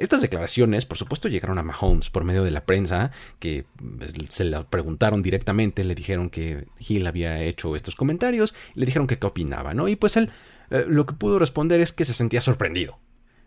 estas 0.00 0.22
declaraciones, 0.22 0.86
por 0.86 0.96
supuesto, 0.96 1.28
llegaron 1.28 1.58
a 1.58 1.62
Mahomes 1.62 2.08
por 2.08 2.24
medio 2.24 2.42
de 2.42 2.50
la 2.50 2.64
prensa, 2.64 3.10
que 3.38 3.66
pues, 3.98 4.14
se 4.30 4.44
le 4.44 4.64
preguntaron 4.64 5.20
directamente, 5.20 5.84
le 5.84 5.94
dijeron 5.94 6.30
que 6.30 6.66
Hill 6.78 7.06
había 7.06 7.42
hecho 7.42 7.76
estos 7.76 7.96
comentarios, 7.96 8.54
le 8.74 8.86
dijeron 8.86 9.06
que 9.06 9.18
qué 9.18 9.26
opinaba, 9.26 9.74
¿no? 9.74 9.88
Y 9.88 9.96
pues 9.96 10.16
él 10.16 10.30
eh, 10.70 10.86
lo 10.88 11.04
que 11.04 11.12
pudo 11.12 11.38
responder 11.38 11.80
es 11.80 11.92
que 11.92 12.06
se 12.06 12.14
sentía 12.14 12.40
sorprendido. 12.40 12.98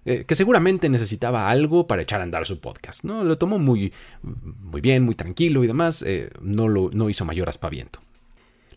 Eh, 0.06 0.26
que 0.26 0.36
seguramente 0.36 0.90
necesitaba 0.90 1.50
algo 1.50 1.88
para 1.88 2.02
echar 2.02 2.20
a 2.20 2.24
andar 2.24 2.46
su 2.46 2.60
podcast, 2.60 3.04
¿no? 3.04 3.24
Lo 3.24 3.38
tomó 3.38 3.58
muy, 3.58 3.92
muy 4.22 4.82
bien, 4.82 5.04
muy 5.04 5.16
tranquilo 5.16 5.64
y 5.64 5.68
demás, 5.68 6.04
eh, 6.04 6.30
no, 6.40 6.68
lo, 6.68 6.92
no 6.92 7.10
hizo 7.10 7.26
mayor 7.26 7.50
aspaviento. 7.50 8.00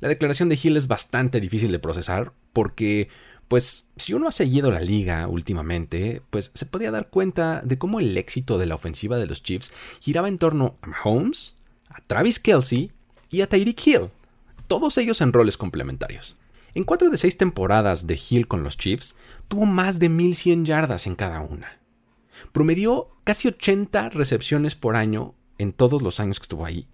La 0.00 0.08
declaración 0.08 0.48
de 0.48 0.58
Hill 0.62 0.76
es 0.76 0.88
bastante 0.88 1.40
difícil 1.40 1.72
de 1.72 1.78
procesar 1.78 2.32
porque 2.52 3.08
pues 3.48 3.84
si 3.96 4.12
uno 4.14 4.28
ha 4.28 4.32
seguido 4.32 4.70
la 4.70 4.80
liga 4.80 5.28
últimamente, 5.28 6.22
pues 6.30 6.50
se 6.54 6.66
podía 6.66 6.90
dar 6.90 7.08
cuenta 7.08 7.62
de 7.64 7.78
cómo 7.78 8.00
el 8.00 8.16
éxito 8.16 8.58
de 8.58 8.66
la 8.66 8.74
ofensiva 8.74 9.18
de 9.18 9.26
los 9.26 9.42
Chiefs 9.42 9.72
giraba 10.00 10.28
en 10.28 10.38
torno 10.38 10.76
a 10.82 10.88
Mahomes, 10.88 11.56
a 11.88 12.00
Travis 12.06 12.40
Kelsey 12.40 12.92
y 13.30 13.40
a 13.40 13.48
Tyreek 13.48 13.86
Hill, 13.86 14.10
todos 14.66 14.98
ellos 14.98 15.20
en 15.20 15.32
roles 15.32 15.56
complementarios. 15.56 16.36
En 16.74 16.84
cuatro 16.84 17.08
de 17.08 17.16
seis 17.16 17.38
temporadas 17.38 18.06
de 18.06 18.20
Hill 18.28 18.48
con 18.48 18.62
los 18.62 18.76
Chiefs, 18.76 19.16
tuvo 19.48 19.64
más 19.64 19.98
de 19.98 20.08
1100 20.08 20.66
yardas 20.66 21.06
en 21.06 21.14
cada 21.14 21.40
una. 21.40 21.78
Promedió 22.52 23.08
casi 23.24 23.48
80 23.48 24.10
recepciones 24.10 24.74
por 24.74 24.96
año 24.96 25.34
en 25.58 25.72
todos 25.72 26.02
los 26.02 26.20
años 26.20 26.38
que 26.38 26.44
estuvo 26.44 26.66
ahí. 26.66 26.86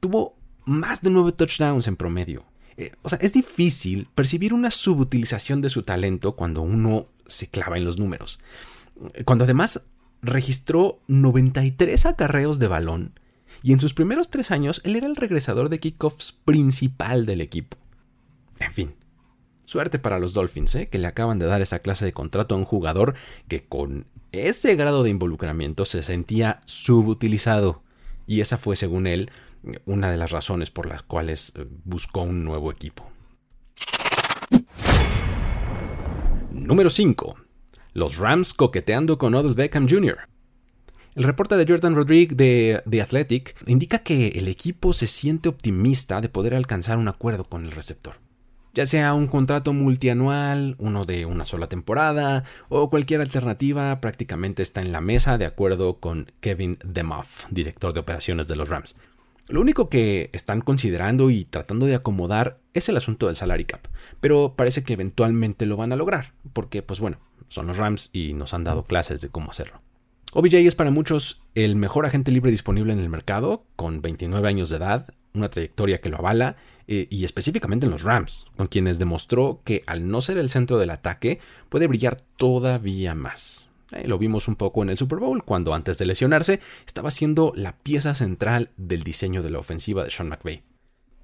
Tuvo 0.00 0.36
más 0.64 1.00
de 1.00 1.10
9 1.10 1.32
touchdowns 1.32 1.88
en 1.88 1.96
promedio. 1.96 2.44
Eh, 2.80 2.92
o 3.02 3.10
sea, 3.10 3.18
es 3.20 3.34
difícil 3.34 4.08
percibir 4.14 4.54
una 4.54 4.70
subutilización 4.70 5.60
de 5.60 5.68
su 5.68 5.82
talento 5.82 6.34
cuando 6.34 6.62
uno 6.62 7.08
se 7.26 7.46
clava 7.46 7.76
en 7.76 7.84
los 7.84 7.98
números. 7.98 8.40
Cuando 9.26 9.44
además 9.44 9.86
registró 10.22 10.98
93 11.06 12.06
acarreos 12.06 12.58
de 12.58 12.68
balón 12.68 13.12
y 13.62 13.74
en 13.74 13.80
sus 13.80 13.92
primeros 13.92 14.30
tres 14.30 14.50
años 14.50 14.80
él 14.82 14.96
era 14.96 15.06
el 15.06 15.16
regresador 15.16 15.68
de 15.68 15.78
kickoffs 15.78 16.32
principal 16.32 17.26
del 17.26 17.42
equipo. 17.42 17.76
En 18.58 18.72
fin, 18.72 18.94
suerte 19.66 19.98
para 19.98 20.18
los 20.18 20.32
Dolphins, 20.32 20.74
¿eh? 20.74 20.88
que 20.88 20.98
le 20.98 21.06
acaban 21.06 21.38
de 21.38 21.44
dar 21.44 21.60
esa 21.60 21.80
clase 21.80 22.06
de 22.06 22.14
contrato 22.14 22.54
a 22.54 22.58
un 22.58 22.64
jugador 22.64 23.14
que 23.46 23.62
con 23.62 24.06
ese 24.32 24.74
grado 24.76 25.02
de 25.02 25.10
involucramiento 25.10 25.84
se 25.84 26.02
sentía 26.02 26.60
subutilizado. 26.64 27.82
Y 28.26 28.40
esa 28.40 28.56
fue, 28.56 28.76
según 28.76 29.06
él, 29.06 29.30
una 29.84 30.10
de 30.10 30.16
las 30.16 30.30
razones 30.30 30.70
por 30.70 30.86
las 30.86 31.02
cuales 31.02 31.52
eh, 31.56 31.66
buscó 31.84 32.22
un 32.22 32.44
nuevo 32.44 32.70
equipo. 32.70 33.10
Número 36.50 36.90
5. 36.90 37.36
Los 37.94 38.16
Rams 38.16 38.54
coqueteando 38.54 39.18
con 39.18 39.34
Odell 39.34 39.54
Beckham 39.54 39.88
Jr. 39.88 40.18
El 41.14 41.24
reporte 41.24 41.56
de 41.56 41.66
Jordan 41.66 41.96
Rodriguez 41.96 42.36
de 42.36 42.82
The 42.88 43.02
Athletic 43.02 43.56
indica 43.66 43.98
que 43.98 44.28
el 44.28 44.46
equipo 44.46 44.92
se 44.92 45.08
siente 45.08 45.48
optimista 45.48 46.20
de 46.20 46.28
poder 46.28 46.54
alcanzar 46.54 46.98
un 46.98 47.08
acuerdo 47.08 47.44
con 47.44 47.64
el 47.64 47.72
receptor. 47.72 48.16
Ya 48.72 48.86
sea 48.86 49.14
un 49.14 49.26
contrato 49.26 49.72
multianual, 49.72 50.76
uno 50.78 51.04
de 51.04 51.26
una 51.26 51.44
sola 51.44 51.68
temporada, 51.68 52.44
o 52.68 52.88
cualquier 52.88 53.20
alternativa, 53.20 54.00
prácticamente 54.00 54.62
está 54.62 54.80
en 54.80 54.92
la 54.92 55.00
mesa 55.00 55.38
de 55.38 55.46
acuerdo 55.46 55.98
con 55.98 56.30
Kevin 56.40 56.78
DeMoff, 56.84 57.46
director 57.50 57.92
de 57.92 58.00
operaciones 58.00 58.46
de 58.46 58.54
los 58.54 58.68
Rams. 58.68 58.96
Lo 59.50 59.60
único 59.60 59.88
que 59.88 60.30
están 60.32 60.60
considerando 60.60 61.28
y 61.28 61.44
tratando 61.44 61.86
de 61.86 61.96
acomodar 61.96 62.60
es 62.72 62.88
el 62.88 62.96
asunto 62.96 63.26
del 63.26 63.34
salary 63.34 63.64
cap, 63.64 63.80
pero 64.20 64.54
parece 64.56 64.84
que 64.84 64.92
eventualmente 64.92 65.66
lo 65.66 65.76
van 65.76 65.92
a 65.92 65.96
lograr, 65.96 66.32
porque 66.52 66.82
pues 66.82 67.00
bueno, 67.00 67.18
son 67.48 67.66
los 67.66 67.76
Rams 67.76 68.10
y 68.12 68.32
nos 68.32 68.54
han 68.54 68.62
dado 68.62 68.84
clases 68.84 69.20
de 69.20 69.28
cómo 69.28 69.50
hacerlo. 69.50 69.80
OBJ 70.32 70.54
es 70.54 70.76
para 70.76 70.92
muchos 70.92 71.42
el 71.56 71.74
mejor 71.74 72.06
agente 72.06 72.30
libre 72.30 72.52
disponible 72.52 72.92
en 72.92 73.00
el 73.00 73.08
mercado, 73.08 73.64
con 73.74 74.00
29 74.00 74.46
años 74.46 74.70
de 74.70 74.76
edad, 74.76 75.08
una 75.34 75.50
trayectoria 75.50 76.00
que 76.00 76.10
lo 76.10 76.18
avala, 76.18 76.54
eh, 76.86 77.08
y 77.10 77.24
específicamente 77.24 77.86
en 77.86 77.92
los 77.92 78.04
Rams, 78.04 78.46
con 78.56 78.68
quienes 78.68 79.00
demostró 79.00 79.62
que 79.64 79.82
al 79.86 80.06
no 80.06 80.20
ser 80.20 80.38
el 80.38 80.48
centro 80.48 80.78
del 80.78 80.90
ataque 80.90 81.40
puede 81.68 81.88
brillar 81.88 82.18
todavía 82.36 83.16
más. 83.16 83.69
Eh, 83.92 84.06
lo 84.06 84.18
vimos 84.18 84.48
un 84.48 84.56
poco 84.56 84.82
en 84.82 84.90
el 84.90 84.96
Super 84.96 85.18
Bowl, 85.18 85.44
cuando 85.44 85.74
antes 85.74 85.98
de 85.98 86.06
lesionarse 86.06 86.60
estaba 86.86 87.10
siendo 87.10 87.52
la 87.56 87.76
pieza 87.76 88.14
central 88.14 88.70
del 88.76 89.02
diseño 89.02 89.42
de 89.42 89.50
la 89.50 89.58
ofensiva 89.58 90.04
de 90.04 90.10
Sean 90.10 90.28
McVay. 90.28 90.62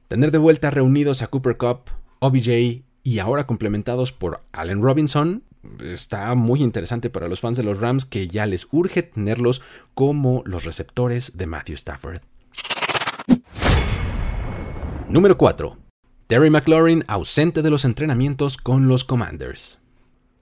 Tener 0.09 0.31
de 0.31 0.39
vuelta 0.39 0.71
reunidos 0.71 1.23
a 1.23 1.27
Cooper 1.27 1.57
Cup, 1.57 1.91
OBJ 2.21 2.83
y 3.03 3.19
ahora 3.19 3.47
complementados 3.47 4.13
por 4.13 4.43
Allen 4.53 4.83
Robinson 4.83 5.45
está 5.83 6.35
muy 6.35 6.63
interesante 6.63 7.11
para 7.11 7.29
los 7.29 7.41
fans 7.41 7.57
de 7.57 7.63
los 7.63 7.79
Rams 7.79 8.05
que 8.05 8.29
ya 8.29 8.47
les 8.47 8.69
urge 8.73 9.03
tenerlos 9.03 9.63
como 9.95 10.43
los 10.45 10.65
receptores 10.65 11.37
de 11.37 11.47
Matthew 11.47 11.75
Stafford. 11.75 12.21
Número 15.09 15.39
4. 15.39 15.77
Terry 16.27 16.51
McLaurin 16.51 17.05
ausente 17.07 17.63
de 17.63 17.71
los 17.71 17.85
entrenamientos 17.85 18.57
con 18.57 18.89
los 18.89 19.05
Commanders. 19.05 19.79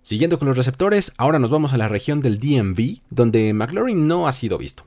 Siguiendo 0.05 0.39
con 0.39 0.49
los 0.49 0.59
receptores, 0.59 1.13
ahora 1.17 1.39
nos 1.39 1.51
vamos 1.51 1.73
a 1.73 1.79
la 1.79 1.89
región 1.89 2.21
del 2.21 2.39
DMV, 2.39 2.99
donde 3.09 3.55
McLaurin 3.55 4.07
no 4.07 4.29
ha 4.29 4.35
sido 4.35 4.59
visto. 4.59 4.85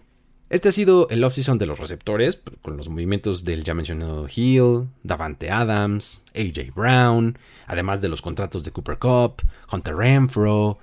Este 0.52 0.70
ha 0.70 0.72
sido 0.72 1.10
el 1.10 1.24
offseason 1.24 1.58
de 1.58 1.66
los 1.66 1.80
receptores, 1.80 2.40
con 2.62 2.78
los 2.78 2.88
movimientos 2.88 3.44
del 3.44 3.64
ya 3.64 3.74
mencionado 3.74 4.28
Hill, 4.34 4.90
Davante 5.02 5.50
Adams, 5.50 6.24
AJ 6.36 6.72
Brown, 6.76 7.40
además 7.66 8.00
de 8.00 8.10
los 8.10 8.22
contratos 8.22 8.64
de 8.64 8.70
Cooper 8.70 9.00
Cup, 9.00 9.42
Hunter 9.74 9.96
Renfro. 9.96 10.78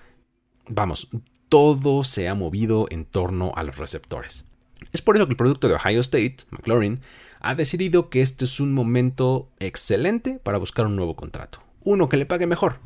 Vamos, 0.67 1.07
todo 1.49 2.03
se 2.03 2.29
ha 2.29 2.35
movido 2.35 2.89
en 2.91 3.05
torno 3.05 3.53
a 3.55 3.63
los 3.63 3.79
receptores. 3.79 4.47
Es 4.91 5.01
por 5.01 5.15
eso 5.15 5.27
que 5.27 5.35
el 5.35 5.37
producto 5.37 5.69
de 5.69 5.75
Ohio 5.75 6.01
State, 6.01 6.39
McLaurin, 6.51 6.99
ha 7.39 7.55
decidido 7.55 8.11
que 8.11 8.21
este 8.21 8.47
es 8.47 8.59
un 8.59 8.75
momento 8.75 9.49
excelente 9.61 10.41
para 10.43 10.59
buscar 10.59 10.87
un 10.87 10.97
nuevo 10.97 11.15
contrato. 11.15 11.61
Uno 11.85 12.09
que 12.09 12.17
le 12.17 12.27
pague 12.27 12.49
mejor, 12.49 12.81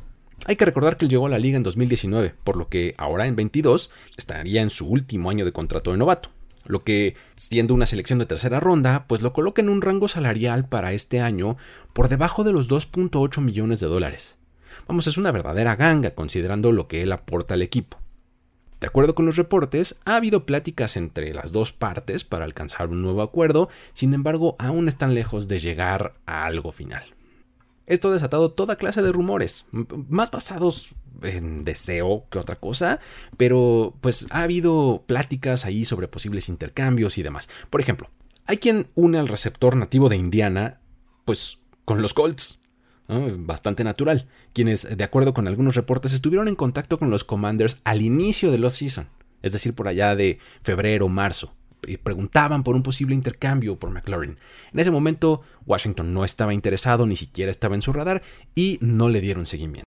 hay 0.45 0.55
que 0.55 0.65
recordar 0.65 0.97
que 0.97 1.05
él 1.05 1.11
llegó 1.11 1.27
a 1.27 1.29
la 1.29 1.39
liga 1.39 1.57
en 1.57 1.63
2019, 1.63 2.35
por 2.43 2.57
lo 2.57 2.69
que 2.69 2.95
ahora 2.97 3.27
en 3.27 3.35
22 3.35 3.91
estaría 4.17 4.61
en 4.61 4.69
su 4.69 4.87
último 4.87 5.29
año 5.29 5.45
de 5.45 5.51
contrato 5.51 5.91
de 5.91 5.97
novato, 5.97 6.29
lo 6.65 6.83
que, 6.83 7.15
siendo 7.35 7.73
una 7.73 7.85
selección 7.85 8.19
de 8.19 8.25
tercera 8.25 8.59
ronda, 8.59 9.05
pues 9.07 9.21
lo 9.21 9.33
coloca 9.33 9.61
en 9.61 9.69
un 9.69 9.81
rango 9.81 10.07
salarial 10.07 10.67
para 10.67 10.93
este 10.93 11.19
año 11.19 11.57
por 11.93 12.09
debajo 12.09 12.43
de 12.43 12.53
los 12.53 12.69
2.8 12.69 13.41
millones 13.41 13.79
de 13.79 13.87
dólares. 13.87 14.37
Vamos, 14.87 15.07
es 15.07 15.17
una 15.17 15.31
verdadera 15.31 15.75
ganga 15.75 16.11
considerando 16.11 16.71
lo 16.71 16.87
que 16.87 17.01
él 17.01 17.11
aporta 17.11 17.55
al 17.55 17.61
equipo. 17.61 17.97
De 18.79 18.87
acuerdo 18.87 19.13
con 19.13 19.25
los 19.25 19.35
reportes, 19.35 19.99
ha 20.05 20.15
habido 20.15 20.45
pláticas 20.45 20.95
entre 20.95 21.33
las 21.33 21.51
dos 21.51 21.73
partes 21.73 22.23
para 22.23 22.45
alcanzar 22.45 22.89
un 22.89 23.01
nuevo 23.01 23.21
acuerdo, 23.21 23.69
sin 23.93 24.13
embargo 24.13 24.55
aún 24.57 24.87
están 24.87 25.15
lejos 25.15 25.47
de 25.47 25.59
llegar 25.59 26.13
a 26.25 26.45
algo 26.45 26.71
final. 26.71 27.03
Esto 27.89 28.09
ha 28.09 28.13
desatado 28.13 28.51
toda 28.51 28.77
clase 28.77 29.01
de 29.01 29.11
rumores, 29.11 29.65
más 29.71 30.29
basados 30.29 30.89
en 31.23 31.65
deseo 31.65 32.27
que 32.29 32.37
otra 32.37 32.55
cosa, 32.55 32.99
pero 33.35 33.95
pues 33.99 34.27
ha 34.29 34.43
habido 34.43 35.03
pláticas 35.07 35.65
ahí 35.65 35.85
sobre 35.85 36.07
posibles 36.07 36.49
intercambios 36.49 37.17
y 37.17 37.23
demás. 37.23 37.49
Por 37.71 37.81
ejemplo, 37.81 38.09
hay 38.45 38.57
quien 38.57 38.87
une 38.93 39.17
al 39.17 39.27
receptor 39.27 39.75
nativo 39.75 40.07
de 40.07 40.17
Indiana, 40.17 40.79
pues 41.25 41.57
con 41.83 42.01
los 42.01 42.13
Colts. 42.13 42.61
Bastante 43.07 43.83
natural, 43.83 44.27
quienes, 44.53 44.95
de 44.95 45.03
acuerdo 45.03 45.33
con 45.33 45.47
algunos 45.47 45.75
reportes, 45.75 46.13
estuvieron 46.13 46.47
en 46.47 46.55
contacto 46.55 46.99
con 46.99 47.09
los 47.09 47.23
Commanders 47.23 47.81
al 47.83 48.03
inicio 48.03 48.51
del 48.51 48.65
off-season, 48.65 49.09
es 49.41 49.51
decir, 49.51 49.73
por 49.73 49.87
allá 49.87 50.15
de 50.15 50.37
febrero 50.61 51.07
o 51.07 51.09
marzo 51.09 51.55
preguntaban 52.03 52.63
por 52.63 52.75
un 52.75 52.83
posible 52.83 53.15
intercambio 53.15 53.77
por 53.77 53.89
McLaurin. 53.89 54.37
En 54.71 54.79
ese 54.79 54.91
momento, 54.91 55.41
Washington 55.65 56.13
no 56.13 56.23
estaba 56.23 56.53
interesado, 56.53 57.05
ni 57.05 57.15
siquiera 57.15 57.51
estaba 57.51 57.75
en 57.75 57.81
su 57.81 57.93
radar 57.93 58.21
y 58.55 58.77
no 58.81 59.09
le 59.09 59.21
dieron 59.21 59.45
seguimiento. 59.45 59.85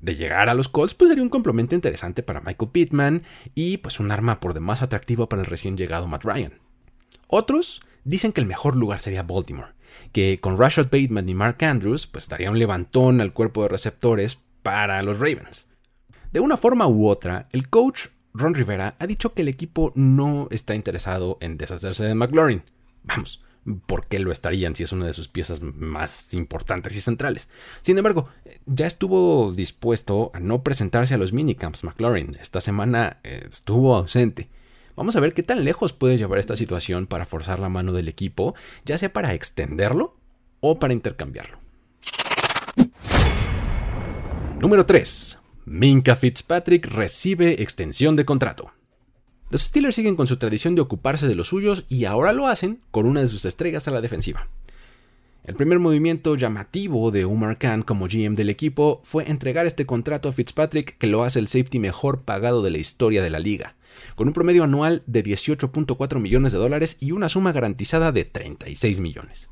De 0.00 0.14
llegar 0.14 0.48
a 0.48 0.54
los 0.54 0.68
Colts, 0.68 0.94
pues 0.94 1.08
sería 1.08 1.24
un 1.24 1.28
complemento 1.28 1.74
interesante 1.74 2.22
para 2.22 2.40
Michael 2.40 2.70
Pittman 2.70 3.22
y 3.54 3.78
pues 3.78 3.98
un 3.98 4.12
arma 4.12 4.38
por 4.38 4.54
demás 4.54 4.82
atractiva 4.82 5.28
para 5.28 5.42
el 5.42 5.46
recién 5.46 5.76
llegado 5.76 6.06
Matt 6.06 6.24
Ryan. 6.24 6.52
Otros 7.26 7.82
dicen 8.04 8.32
que 8.32 8.40
el 8.40 8.46
mejor 8.46 8.76
lugar 8.76 9.00
sería 9.00 9.24
Baltimore, 9.24 9.72
que 10.12 10.38
con 10.40 10.56
Rashad 10.56 10.84
Bateman 10.84 11.28
y 11.28 11.34
Mark 11.34 11.64
Andrews 11.64 12.06
pues 12.06 12.28
daría 12.28 12.50
un 12.50 12.58
levantón 12.58 13.20
al 13.20 13.32
cuerpo 13.32 13.62
de 13.62 13.68
receptores 13.68 14.38
para 14.62 15.02
los 15.02 15.18
Ravens. 15.18 15.68
De 16.32 16.40
una 16.40 16.56
forma 16.56 16.86
u 16.86 17.08
otra, 17.08 17.48
el 17.52 17.68
coach 17.68 18.08
Ron 18.34 18.54
Rivera 18.54 18.96
ha 18.98 19.06
dicho 19.06 19.34
que 19.34 19.42
el 19.42 19.48
equipo 19.48 19.92
no 19.94 20.48
está 20.50 20.74
interesado 20.74 21.38
en 21.40 21.58
deshacerse 21.58 22.04
de 22.04 22.14
McLaurin. 22.14 22.62
Vamos, 23.04 23.42
¿por 23.86 24.06
qué 24.06 24.18
lo 24.18 24.32
estarían 24.32 24.74
si 24.76 24.82
es 24.82 24.92
una 24.92 25.06
de 25.06 25.12
sus 25.12 25.28
piezas 25.28 25.62
más 25.62 26.34
importantes 26.34 26.96
y 26.96 27.00
centrales? 27.00 27.48
Sin 27.82 27.98
embargo, 27.98 28.28
ya 28.66 28.86
estuvo 28.86 29.52
dispuesto 29.52 30.30
a 30.34 30.40
no 30.40 30.62
presentarse 30.62 31.14
a 31.14 31.18
los 31.18 31.32
minicamps 31.32 31.84
McLaurin. 31.84 32.36
Esta 32.40 32.60
semana 32.60 33.18
eh, 33.24 33.46
estuvo 33.48 33.96
ausente. 33.96 34.48
Vamos 34.96 35.14
a 35.16 35.20
ver 35.20 35.32
qué 35.32 35.42
tan 35.42 35.64
lejos 35.64 35.92
puede 35.92 36.18
llevar 36.18 36.38
esta 36.38 36.56
situación 36.56 37.06
para 37.06 37.26
forzar 37.26 37.60
la 37.60 37.68
mano 37.68 37.92
del 37.92 38.08
equipo, 38.08 38.54
ya 38.84 38.98
sea 38.98 39.12
para 39.12 39.32
extenderlo 39.32 40.16
o 40.60 40.78
para 40.78 40.92
intercambiarlo. 40.92 41.58
Número 44.60 44.84
3. 44.84 45.38
Minka 45.70 46.16
Fitzpatrick 46.16 46.86
recibe 46.86 47.62
extensión 47.62 48.16
de 48.16 48.24
contrato. 48.24 48.70
Los 49.50 49.64
Steelers 49.64 49.96
siguen 49.96 50.16
con 50.16 50.26
su 50.26 50.38
tradición 50.38 50.74
de 50.74 50.80
ocuparse 50.80 51.28
de 51.28 51.34
los 51.34 51.48
suyos 51.48 51.84
y 51.90 52.06
ahora 52.06 52.32
lo 52.32 52.46
hacen 52.46 52.80
con 52.90 53.04
una 53.04 53.20
de 53.20 53.28
sus 53.28 53.44
estrellas 53.44 53.86
a 53.86 53.90
la 53.90 54.00
defensiva. 54.00 54.48
El 55.44 55.56
primer 55.56 55.78
movimiento 55.78 56.36
llamativo 56.36 57.10
de 57.10 57.26
Umar 57.26 57.58
Khan 57.58 57.82
como 57.82 58.06
GM 58.06 58.34
del 58.34 58.48
equipo 58.48 59.02
fue 59.04 59.30
entregar 59.30 59.66
este 59.66 59.84
contrato 59.84 60.30
a 60.30 60.32
Fitzpatrick 60.32 60.96
que 60.96 61.06
lo 61.06 61.22
hace 61.22 61.38
el 61.38 61.48
safety 61.48 61.78
mejor 61.78 62.22
pagado 62.22 62.62
de 62.62 62.70
la 62.70 62.78
historia 62.78 63.22
de 63.22 63.30
la 63.30 63.38
liga, 63.38 63.76
con 64.14 64.26
un 64.26 64.32
promedio 64.32 64.64
anual 64.64 65.02
de 65.06 65.22
18.4 65.22 66.18
millones 66.18 66.52
de 66.52 66.58
dólares 66.58 66.96
y 66.98 67.12
una 67.12 67.28
suma 67.28 67.52
garantizada 67.52 68.10
de 68.10 68.24
36 68.24 69.00
millones. 69.00 69.50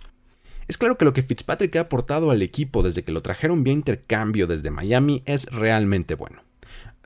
Es 0.68 0.78
claro 0.78 0.98
que 0.98 1.04
lo 1.04 1.12
que 1.12 1.22
Fitzpatrick 1.22 1.76
ha 1.76 1.82
aportado 1.82 2.30
al 2.30 2.42
equipo 2.42 2.82
desde 2.82 3.04
que 3.04 3.12
lo 3.12 3.22
trajeron 3.22 3.62
vía 3.62 3.72
intercambio 3.72 4.46
desde 4.46 4.70
Miami 4.70 5.22
es 5.24 5.46
realmente 5.52 6.14
bueno. 6.14 6.42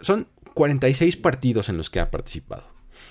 Son 0.00 0.26
46 0.55 1.17
partidos 1.19 1.69
en 1.69 1.76
los 1.76 1.90
que 1.90 2.00
ha 2.00 2.11
participado. 2.11 2.64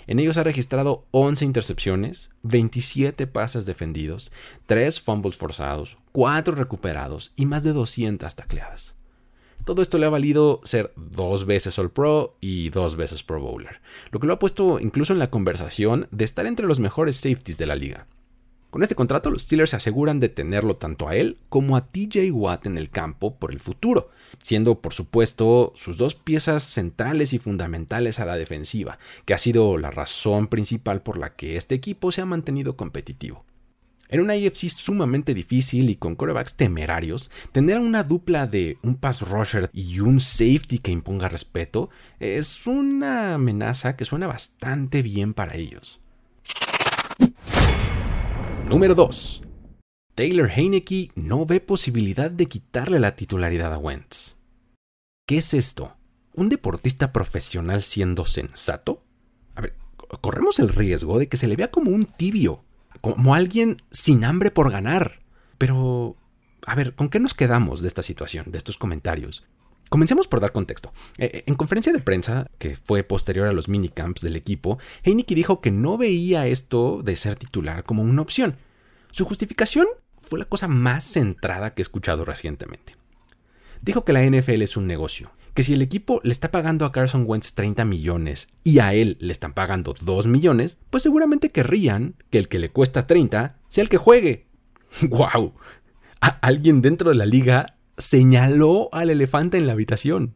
En 0.08 0.20
ellos 0.20 0.38
ha 0.38 0.44
registrado 0.44 1.06
11 1.12 1.46
intercepciones, 1.46 2.32
27 2.42 3.28
pases 3.28 3.66
defendidos, 3.66 4.32
3 4.66 5.00
fumbles 5.02 5.38
forzados, 5.38 5.98
4 6.14 6.56
recuperados 6.56 7.32
y 7.36 7.46
más 7.46 7.64
de 7.64 7.74
200 7.74 8.36
tacleadas. 8.36 8.96
Todo 9.66 9.84
esto 9.84 10.00
le 10.00 10.08
ha 10.08 10.10
valido 10.10 10.62
ser 10.64 10.94
dos 10.96 11.46
veces 11.46 11.78
All 11.78 11.92
Pro 11.92 12.38
y 12.40 12.70
dos 12.70 12.96
veces 12.96 13.22
Pro 13.22 13.40
Bowler, 13.40 13.82
lo 14.10 14.20
que 14.20 14.26
lo 14.26 14.34
ha 14.34 14.40
puesto 14.40 14.80
incluso 14.80 15.14
en 15.14 15.20
la 15.20 15.30
conversación 15.30 16.08
de 16.12 16.26
estar 16.26 16.48
entre 16.48 16.66
los 16.66 16.80
mejores 16.80 17.18
safeties 17.18 17.58
de 17.60 17.68
la 17.68 17.76
liga. 17.76 18.08
Con 18.70 18.84
este 18.84 18.94
contrato, 18.94 19.32
los 19.32 19.42
Steelers 19.44 19.72
se 19.72 19.78
aseguran 19.78 20.20
de 20.20 20.30
tenerlo 20.30 20.76
tanto 20.76 21.08
a 21.08 21.16
él 21.16 21.38
como 21.50 21.76
a 21.76 21.88
TJ 21.88 22.30
Watt 22.32 22.68
en 22.68 22.78
el 22.78 22.92
campo 22.92 23.36
por 23.36 23.52
el 23.52 23.60
futuro, 23.60 24.12
siendo 24.38 24.80
por 24.80 24.94
supuesto 24.94 25.74
sus 25.76 25.98
dos 25.98 26.14
piezas 26.14 26.62
centrales 26.64 27.34
y 27.34 27.40
fundamentales 27.40 28.20
a 28.20 28.26
la 28.26 28.36
defensiva, 28.36 29.00
que 29.26 29.34
ha 29.34 29.40
sido 29.40 29.80
la 29.80 29.90
razón 29.90 30.48
principal 30.48 31.02
por 31.02 31.18
la 31.18 31.36
que 31.36 31.56
este 31.56 31.74
equipo 31.74 32.12
se 32.12 32.22
ha 32.22 32.26
mantenido 32.26 32.78
competitivo. 32.78 33.44
En 34.08 34.22
una 34.22 34.34
AFC 34.34 34.70
sumamente 34.70 35.34
difícil 35.34 35.90
y 35.90 35.96
con 35.96 36.16
corebacks 36.16 36.56
temerarios, 36.56 37.32
tener 37.52 37.80
una 37.80 38.04
dupla 38.04 38.46
de 38.46 38.78
un 38.84 38.96
pass 38.96 39.22
rusher 39.22 39.70
y 39.74 40.00
un 40.00 40.20
safety 40.20 40.78
que 40.78 40.92
imponga 40.92 41.28
respeto 41.28 41.90
es 42.20 42.68
una 42.68 43.36
amenaza 43.36 43.96
que 43.96 44.06
suena 44.06 44.28
bastante 44.28 45.02
bien 45.02 45.34
para 45.34 45.56
ellos. 45.56 46.00
Número 48.70 48.94
2. 48.94 49.42
Taylor 50.14 50.48
Heineke 50.48 51.10
no 51.16 51.48
ve 51.48 51.60
posibilidad 51.60 52.30
de 52.30 52.46
quitarle 52.46 53.00
la 53.00 53.16
titularidad 53.16 53.74
a 53.74 53.80
Wentz. 53.80 54.36
¿Qué 55.26 55.40
es 55.40 55.56
esto? 55.56 55.98
¿Un 56.36 56.50
deportista 56.50 57.12
profesional 57.12 57.82
siendo 57.82 58.28
sensato? 58.28 59.04
A 59.56 59.62
ver, 59.62 59.76
corremos 60.22 60.60
el 60.60 60.70
riesgo 60.70 61.18
de 61.18 61.28
que 61.28 61.38
se 61.38 61.48
le 61.48 61.56
vea 61.56 61.72
como 61.72 61.90
un 61.90 62.06
tibio, 62.06 62.64
como 63.02 63.34
alguien 63.34 63.82
sin 63.90 64.24
hambre 64.24 64.52
por 64.52 64.70
ganar. 64.70 65.24
Pero, 65.58 66.16
a 66.68 66.76
ver, 66.76 66.94
¿con 66.94 67.10
qué 67.10 67.20
nos 67.20 67.34
quedamos 67.34 67.82
de 67.82 67.88
esta 67.88 68.04
situación, 68.04 68.52
de 68.52 68.60
estos 68.60 68.78
comentarios? 68.78 69.48
Comencemos 69.90 70.28
por 70.28 70.40
dar 70.40 70.52
contexto. 70.52 70.94
Eh, 71.18 71.32
eh, 71.34 71.44
en 71.48 71.56
conferencia 71.56 71.92
de 71.92 72.00
prensa, 72.00 72.50
que 72.60 72.76
fue 72.76 73.04
posterior 73.04 73.48
a 73.48 73.54
los 73.54 73.68
minicamps 73.68 74.22
del 74.22 74.36
equipo, 74.36 74.78
Heineke 75.04 75.34
dijo 75.34 75.62
que 75.62 75.72
no 75.72 75.98
veía 75.98 76.46
esto 76.46 77.02
de 77.04 77.16
ser 77.16 77.36
titular 77.36 77.84
como 77.84 78.04
una 78.04 78.22
opción. 78.22 78.56
Su 79.12 79.26
justificación 79.26 79.88
fue 80.22 80.38
la 80.38 80.46
cosa 80.46 80.68
más 80.68 81.04
centrada 81.04 81.74
que 81.74 81.82
he 81.82 81.84
escuchado 81.84 82.24
recientemente. 82.24 82.96
Dijo 83.82 84.06
que 84.06 84.14
la 84.14 84.24
NFL 84.24 84.62
es 84.62 84.78
un 84.78 84.86
negocio, 84.86 85.32
que 85.56 85.64
si 85.64 85.74
el 85.74 85.82
equipo 85.82 86.22
le 86.24 86.34
está 86.34 86.52
pagando 86.52 86.86
a 86.86 86.92
Carson 86.92 87.24
Wentz 87.26 87.54
30 87.56 87.84
millones 87.86 88.50
y 88.64 88.80
a 88.80 88.94
él 88.94 89.18
le 89.20 89.32
están 89.32 89.54
pagando 89.54 89.96
2 90.00 90.28
millones, 90.28 90.78
pues 90.92 91.02
seguramente 91.02 91.50
querrían 91.50 92.16
que 92.30 92.38
el 92.38 92.48
que 92.48 92.60
le 92.60 92.70
cuesta 92.70 93.08
30 93.08 93.58
sea 93.68 93.82
el 93.82 93.90
que 93.90 93.98
juegue. 93.98 94.46
¡Wow! 95.02 95.54
alguien 96.42 96.82
dentro 96.82 97.10
de 97.10 97.16
la 97.16 97.26
liga 97.26 97.78
señaló 98.00 98.90
al 98.92 99.12
elefante 99.12 99.58
en 99.58 99.68
la 99.68 99.74
habitación. 99.74 100.36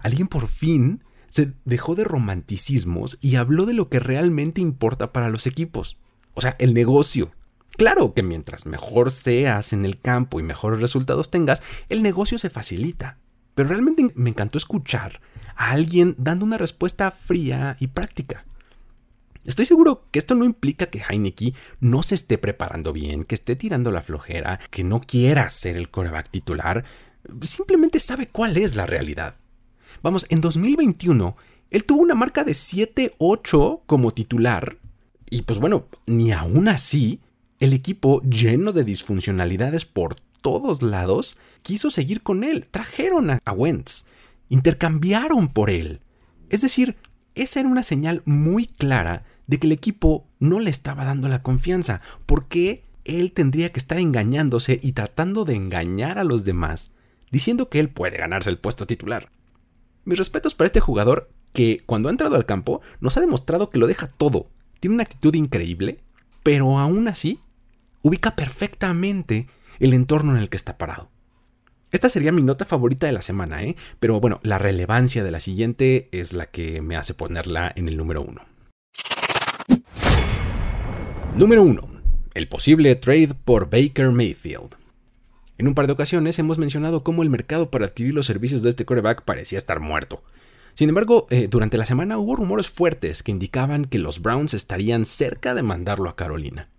Alguien 0.00 0.28
por 0.28 0.46
fin 0.46 1.02
se 1.28 1.52
dejó 1.64 1.94
de 1.94 2.04
romanticismos 2.04 3.18
y 3.20 3.36
habló 3.36 3.66
de 3.66 3.74
lo 3.74 3.88
que 3.88 3.98
realmente 3.98 4.60
importa 4.60 5.12
para 5.12 5.28
los 5.28 5.46
equipos. 5.46 5.98
O 6.34 6.40
sea, 6.40 6.54
el 6.58 6.74
negocio. 6.74 7.32
Claro 7.76 8.14
que 8.14 8.22
mientras 8.22 8.66
mejor 8.66 9.10
seas 9.10 9.72
en 9.72 9.84
el 9.84 10.00
campo 10.00 10.40
y 10.40 10.42
mejores 10.42 10.80
resultados 10.80 11.30
tengas, 11.30 11.62
el 11.88 12.02
negocio 12.02 12.38
se 12.38 12.50
facilita. 12.50 13.18
Pero 13.54 13.70
realmente 13.70 14.12
me 14.14 14.30
encantó 14.30 14.58
escuchar 14.58 15.20
a 15.56 15.72
alguien 15.72 16.14
dando 16.18 16.44
una 16.44 16.58
respuesta 16.58 17.10
fría 17.10 17.76
y 17.80 17.88
práctica. 17.88 18.44
Estoy 19.48 19.64
seguro 19.64 20.04
que 20.10 20.18
esto 20.18 20.34
no 20.34 20.44
implica 20.44 20.90
que 20.90 21.00
Heineke 21.08 21.54
no 21.80 22.02
se 22.02 22.14
esté 22.14 22.36
preparando 22.36 22.92
bien, 22.92 23.24
que 23.24 23.34
esté 23.34 23.56
tirando 23.56 23.90
la 23.90 24.02
flojera, 24.02 24.60
que 24.70 24.84
no 24.84 25.00
quiera 25.00 25.48
ser 25.48 25.78
el 25.78 25.88
coreback 25.88 26.28
titular. 26.28 26.84
Simplemente 27.44 27.98
sabe 27.98 28.26
cuál 28.28 28.58
es 28.58 28.76
la 28.76 28.84
realidad. 28.84 29.36
Vamos, 30.02 30.26
en 30.28 30.42
2021 30.42 31.34
él 31.70 31.84
tuvo 31.84 32.02
una 32.02 32.14
marca 32.14 32.44
de 32.44 32.52
7-8 32.52 33.80
como 33.86 34.10
titular. 34.10 34.76
Y 35.30 35.40
pues 35.42 35.58
bueno, 35.58 35.86
ni 36.04 36.30
aún 36.30 36.68
así, 36.68 37.22
el 37.58 37.72
equipo 37.72 38.20
lleno 38.20 38.72
de 38.72 38.84
disfuncionalidades 38.84 39.86
por 39.86 40.16
todos 40.42 40.82
lados 40.82 41.38
quiso 41.62 41.90
seguir 41.90 42.22
con 42.22 42.44
él. 42.44 42.66
Trajeron 42.70 43.30
a 43.30 43.52
Wentz. 43.52 44.04
Intercambiaron 44.50 45.48
por 45.48 45.70
él. 45.70 46.00
Es 46.50 46.60
decir, 46.60 46.96
esa 47.34 47.60
era 47.60 47.68
una 47.70 47.82
señal 47.82 48.20
muy 48.26 48.66
clara 48.66 49.24
de 49.48 49.58
que 49.58 49.66
el 49.66 49.72
equipo 49.72 50.28
no 50.38 50.60
le 50.60 50.70
estaba 50.70 51.04
dando 51.04 51.28
la 51.28 51.42
confianza, 51.42 52.00
porque 52.26 52.84
él 53.04 53.32
tendría 53.32 53.72
que 53.72 53.80
estar 53.80 53.98
engañándose 53.98 54.78
y 54.80 54.92
tratando 54.92 55.44
de 55.44 55.56
engañar 55.56 56.18
a 56.18 56.24
los 56.24 56.44
demás, 56.44 56.92
diciendo 57.32 57.68
que 57.68 57.80
él 57.80 57.88
puede 57.88 58.18
ganarse 58.18 58.50
el 58.50 58.58
puesto 58.58 58.86
titular. 58.86 59.30
Mis 60.04 60.18
respetos 60.18 60.54
para 60.54 60.66
este 60.66 60.80
jugador 60.80 61.30
que 61.52 61.82
cuando 61.86 62.08
ha 62.08 62.12
entrado 62.12 62.36
al 62.36 62.46
campo 62.46 62.82
nos 63.00 63.16
ha 63.16 63.20
demostrado 63.20 63.70
que 63.70 63.78
lo 63.78 63.86
deja 63.86 64.06
todo, 64.06 64.50
tiene 64.78 64.94
una 64.94 65.02
actitud 65.02 65.34
increíble, 65.34 66.00
pero 66.42 66.78
aún 66.78 67.08
así 67.08 67.40
ubica 68.02 68.36
perfectamente 68.36 69.48
el 69.80 69.94
entorno 69.94 70.32
en 70.32 70.42
el 70.42 70.50
que 70.50 70.56
está 70.56 70.78
parado. 70.78 71.10
Esta 71.90 72.10
sería 72.10 72.32
mi 72.32 72.42
nota 72.42 72.66
favorita 72.66 73.06
de 73.06 73.12
la 73.12 73.22
semana, 73.22 73.62
¿eh? 73.62 73.76
Pero 73.98 74.20
bueno, 74.20 74.40
la 74.42 74.58
relevancia 74.58 75.24
de 75.24 75.30
la 75.30 75.40
siguiente 75.40 76.10
es 76.12 76.34
la 76.34 76.46
que 76.46 76.82
me 76.82 76.96
hace 76.96 77.14
ponerla 77.14 77.72
en 77.74 77.88
el 77.88 77.96
número 77.96 78.20
uno. 78.20 78.42
Número 81.38 81.62
1. 81.62 81.88
El 82.34 82.48
posible 82.48 82.96
trade 82.96 83.28
por 83.44 83.70
Baker 83.70 84.10
Mayfield. 84.10 84.74
En 85.56 85.68
un 85.68 85.74
par 85.76 85.86
de 85.86 85.92
ocasiones 85.92 86.36
hemos 86.40 86.58
mencionado 86.58 87.04
cómo 87.04 87.22
el 87.22 87.30
mercado 87.30 87.70
para 87.70 87.86
adquirir 87.86 88.12
los 88.12 88.26
servicios 88.26 88.64
de 88.64 88.70
este 88.70 88.84
quarterback 88.84 89.22
parecía 89.22 89.56
estar 89.56 89.78
muerto. 89.78 90.24
Sin 90.74 90.88
embargo, 90.88 91.28
eh, 91.30 91.46
durante 91.48 91.78
la 91.78 91.86
semana 91.86 92.18
hubo 92.18 92.34
rumores 92.34 92.70
fuertes 92.70 93.22
que 93.22 93.30
indicaban 93.30 93.84
que 93.84 94.00
los 94.00 94.20
Browns 94.20 94.52
estarían 94.52 95.04
cerca 95.04 95.54
de 95.54 95.62
mandarlo 95.62 96.10
a 96.10 96.16
Carolina. 96.16 96.70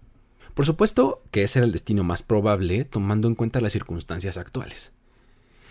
Por 0.55 0.65
supuesto 0.65 1.23
que 1.31 1.43
ese 1.43 1.59
era 1.59 1.65
el 1.65 1.71
destino 1.71 2.03
más 2.03 2.21
probable 2.21 2.83
tomando 2.83 3.29
en 3.29 3.35
cuenta 3.35 3.61
las 3.61 3.71
circunstancias 3.71 4.37
actuales. 4.37 4.91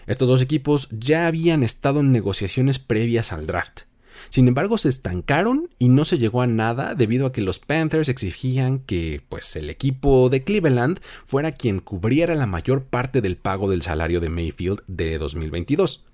Estos 0.06 0.28
dos 0.28 0.40
equipos 0.40 0.88
ya 0.92 1.26
habían 1.26 1.62
estado 1.62 2.00
en 2.00 2.10
negociaciones 2.10 2.78
previas 2.78 3.34
al 3.34 3.46
draft. 3.46 3.82
Sin 4.30 4.48
embargo, 4.48 4.78
se 4.78 4.88
estancaron 4.88 5.70
y 5.78 5.88
no 5.88 6.04
se 6.04 6.18
llegó 6.18 6.42
a 6.42 6.46
nada 6.46 6.94
debido 6.94 7.26
a 7.26 7.32
que 7.32 7.40
los 7.40 7.58
Panthers 7.58 8.08
exigían 8.08 8.80
que 8.80 9.22
pues, 9.28 9.56
el 9.56 9.70
equipo 9.70 10.28
de 10.28 10.44
Cleveland 10.44 11.00
fuera 11.26 11.52
quien 11.52 11.80
cubriera 11.80 12.34
la 12.34 12.46
mayor 12.46 12.84
parte 12.84 13.20
del 13.20 13.36
pago 13.36 13.70
del 13.70 13.82
salario 13.82 14.20
de 14.20 14.28
Mayfield 14.28 14.82
de 14.86 15.18
2022. 15.18 16.04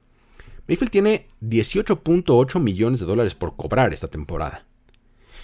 Mayfield 0.66 0.90
tiene 0.90 1.26
18.8 1.42 2.60
millones 2.60 3.00
de 3.00 3.06
dólares 3.06 3.34
por 3.34 3.56
cobrar 3.56 3.92
esta 3.92 4.08
temporada. 4.08 4.64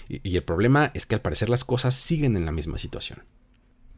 Y, 0.07 0.35
el 0.35 0.43
problema 0.43 0.91
es 0.93 1.05
que 1.05 1.15
al 1.15 1.21
parecer 1.21 1.49
las 1.49 1.63
cosas 1.63 1.95
siguen 1.95 2.35
en 2.35 2.45
la 2.45 2.51
misma 2.51 2.77
situación. 2.77 3.19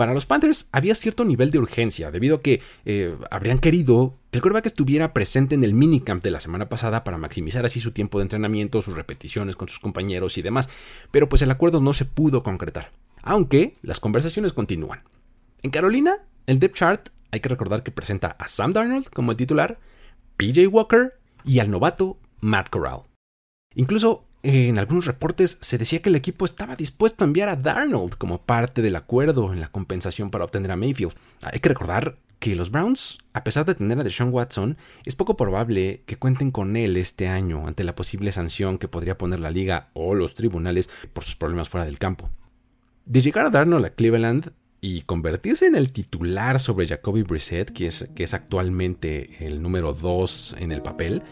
Para 0.03 0.13
los 0.13 0.25
Panthers 0.25 0.67
había 0.73 0.95
cierto 0.95 1.23
nivel 1.23 1.49
de 1.49 1.59
urgencia, 1.59 2.11
debido 2.11 2.35
a 2.35 2.41
que 2.41 2.61
eh, 2.83 3.15
habrían 3.31 3.59
querido 3.59 4.17
que 4.31 4.39
el 4.39 4.41
quarterback 4.41 4.65
estuviera 4.65 5.13
presente 5.13 5.55
en 5.55 5.63
el 5.63 5.73
minicamp 5.73 6.21
de 6.21 6.29
la 6.29 6.41
semana 6.41 6.67
pasada 6.67 7.05
para 7.05 7.17
maximizar 7.17 7.65
así 7.65 7.79
su 7.79 7.93
tiempo 7.93 8.17
de 8.19 8.23
entrenamiento, 8.23 8.81
sus 8.81 8.97
repeticiones 8.97 9.55
con 9.55 9.69
sus 9.69 9.79
compañeros 9.79 10.37
y 10.37 10.41
demás, 10.41 10.67
pero 11.11 11.29
pues 11.29 11.41
el 11.41 11.51
acuerdo 11.51 11.79
no 11.79 11.93
se 11.93 12.03
pudo 12.03 12.43
concretar, 12.43 12.91
aunque 13.21 13.77
las 13.81 14.01
conversaciones 14.01 14.51
continúan. 14.51 15.03
En 15.61 15.71
Carolina, 15.71 16.17
el 16.47 16.59
depth 16.59 16.75
chart 16.75 17.09
hay 17.31 17.39
que 17.39 17.47
recordar 17.47 17.83
que 17.83 17.91
presenta 17.91 18.35
a 18.37 18.49
Sam 18.49 18.73
Darnold 18.73 19.09
como 19.09 19.31
el 19.31 19.37
titular, 19.37 19.79
PJ 20.35 20.67
Walker 20.67 21.13
y 21.45 21.59
al 21.59 21.71
novato 21.71 22.19
Matt 22.41 22.69
Corral. 22.69 23.03
Incluso 23.75 24.25
en 24.43 24.77
algunos 24.77 25.05
reportes 25.05 25.57
se 25.61 25.77
decía 25.77 26.01
que 26.01 26.09
el 26.09 26.15
equipo 26.15 26.43
estaba 26.43 26.75
dispuesto 26.75 27.23
a 27.23 27.27
enviar 27.27 27.47
a 27.49 27.55
Darnold 27.55 28.15
como 28.15 28.41
parte 28.41 28.81
del 28.81 28.97
acuerdo 28.97 29.53
en 29.53 29.61
la 29.61 29.69
compensación 29.69 30.31
para 30.31 30.43
obtener 30.43 30.71
a 30.71 30.75
Mayfield. 30.75 31.13
Hay 31.41 31.59
que 31.59 31.69
recordar 31.69 32.17
que 32.39 32.55
los 32.55 32.71
Browns, 32.71 33.19
a 33.31 33.45
pesar 33.45 33.63
de 33.63 33.73
tener 33.73 33.97
a 33.97 34.03
Deshaun 34.03 34.33
Watson, 34.33 34.75
es 35.05 35.15
poco 35.15 35.37
probable 35.37 36.03
que 36.05 36.17
cuenten 36.17 36.51
con 36.51 36.75
él 36.75 36.97
este 36.97 37.29
año 37.29 37.67
ante 37.67 37.85
la 37.85 37.95
posible 37.95 38.33
sanción 38.33 38.77
que 38.77 38.89
podría 38.89 39.17
poner 39.17 39.39
la 39.39 39.49
liga 39.49 39.91
o 39.93 40.13
los 40.13 40.35
tribunales 40.35 40.89
por 41.13 41.23
sus 41.23 41.37
problemas 41.37 41.69
fuera 41.69 41.85
del 41.85 41.99
campo. 41.99 42.29
De 43.05 43.21
llegar 43.21 43.45
a 43.45 43.49
Darnold 43.49 43.85
a 43.85 43.89
Cleveland 43.91 44.51
y 44.81 45.03
convertirse 45.03 45.67
en 45.67 45.75
el 45.75 45.93
titular 45.93 46.59
sobre 46.59 46.85
Jacoby 46.85 47.23
Brissett, 47.23 47.71
que 47.71 47.87
es, 47.87 48.09
que 48.13 48.25
es 48.25 48.33
actualmente 48.33 49.37
el 49.39 49.61
número 49.61 49.93
2 49.93 50.57
en 50.59 50.73
el 50.73 50.81
papel, 50.81 51.23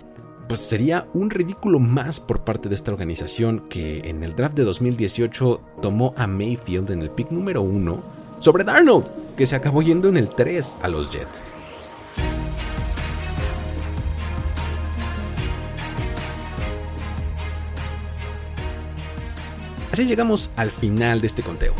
pues 0.52 0.60
sería 0.60 1.08
un 1.14 1.30
ridículo 1.30 1.80
más 1.80 2.20
por 2.20 2.44
parte 2.44 2.68
de 2.68 2.76
esta 2.76 2.92
organización 2.92 3.70
que 3.70 4.00
en 4.00 4.22
el 4.22 4.36
draft 4.36 4.54
de 4.54 4.66
2018 4.66 5.62
tomó 5.82 6.14
a 6.18 6.28
Mayfield 6.28 6.92
en 6.92 7.02
el 7.02 7.10
pick 7.10 7.32
número 7.32 7.62
1 7.62 8.04
sobre 8.40 8.66
Darnold, 8.66 9.06
que 9.38 9.46
se 9.46 9.56
acabó 9.56 9.82
yendo 9.82 10.10
en 10.10 10.18
el 10.18 10.28
3 10.28 10.80
a 10.82 10.90
los 10.90 11.10
Jets. 11.10 11.54
Así 19.94 20.06
llegamos 20.06 20.52
al 20.58 20.72
final 20.72 21.22
de 21.22 21.28
este 21.28 21.44
conteo. 21.44 21.74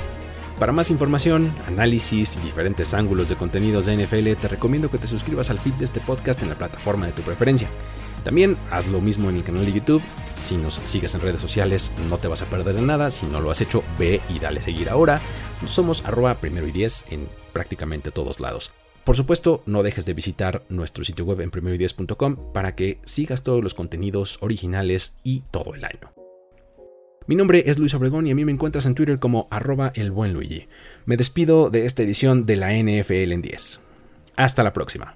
Para 0.60 0.72
más 0.72 0.90
información, 0.92 1.54
análisis 1.68 2.38
y 2.38 2.40
diferentes 2.40 2.94
ángulos 2.94 3.28
de 3.28 3.36
contenidos 3.36 3.86
de 3.86 3.98
NFL, 3.98 4.40
te 4.40 4.48
recomiendo 4.48 4.90
que 4.90 4.98
te 4.98 5.08
suscribas 5.08 5.50
al 5.50 5.60
feed 5.60 5.74
de 5.74 5.84
este 5.84 6.00
podcast 6.00 6.42
en 6.42 6.48
la 6.48 6.56
plataforma 6.56 7.08
de 7.08 7.12
tu 7.12 7.22
preferencia. 7.22 7.68
También 8.24 8.58
haz 8.70 8.88
lo 8.88 9.02
mismo 9.02 9.30
en 9.30 9.38
el 9.38 9.44
canal 9.44 9.66
de 9.66 9.74
YouTube. 9.74 10.02
Si 10.40 10.58
nos 10.58 10.76
sigues 10.84 11.14
en 11.16 11.22
redes 11.22 11.42
sociales 11.42 11.92
no 12.10 12.18
te 12.18 12.28
vas 12.28 12.42
a 12.42 12.48
perder 12.48 12.76
de 12.76 12.82
nada. 12.82 13.12
Si 13.12 13.26
no 13.26 13.42
lo 13.42 13.52
has 13.52 13.62
hecho, 13.62 13.84
ve 13.98 14.22
y 14.30 14.40
dale 14.40 14.62
seguir 14.62 14.90
ahora. 14.90 15.22
Somos 15.68 16.06
arroba 16.06 16.36
primero 16.36 16.68
y 16.68 16.72
diez 16.72 17.06
en 17.10 17.28
prácticamente 17.54 18.12
todos 18.12 18.40
lados. 18.40 18.72
Por 19.04 19.16
supuesto, 19.16 19.64
no 19.66 19.82
dejes 19.82 20.06
de 20.06 20.14
visitar 20.14 20.64
nuestro 20.70 21.04
sitio 21.04 21.26
web 21.26 21.42
en 21.42 21.52
primeroy10.com 21.52 22.54
para 22.54 22.76
que 22.76 23.00
sigas 23.04 23.44
todos 23.44 23.64
los 23.64 23.74
contenidos 23.74 24.38
originales 24.42 25.16
y 25.24 25.42
todo 25.52 25.74
el 25.74 25.86
año. 25.86 26.14
Mi 27.28 27.36
nombre 27.36 27.64
es 27.68 27.80
Luis 27.80 27.94
Obregón 27.94 28.28
y 28.28 28.32
a 28.32 28.36
mí 28.36 28.46
me 28.46 28.52
encuentras 28.52 28.86
en 28.86 28.96
Twitter 28.96 29.20
como 29.20 29.48
arroba 29.52 29.92
el 29.96 30.12
buen 30.12 30.34
Luigi. 30.34 30.68
Me 31.06 31.18
despido 31.18 31.70
de 31.70 31.86
esta 31.86 32.04
edición 32.04 32.46
de 32.46 32.56
la 32.56 32.74
NFL 32.74 33.32
en 33.32 33.42
10. 33.42 33.80
Hasta 34.36 34.64
la 34.64 34.74
próxima. 34.74 35.16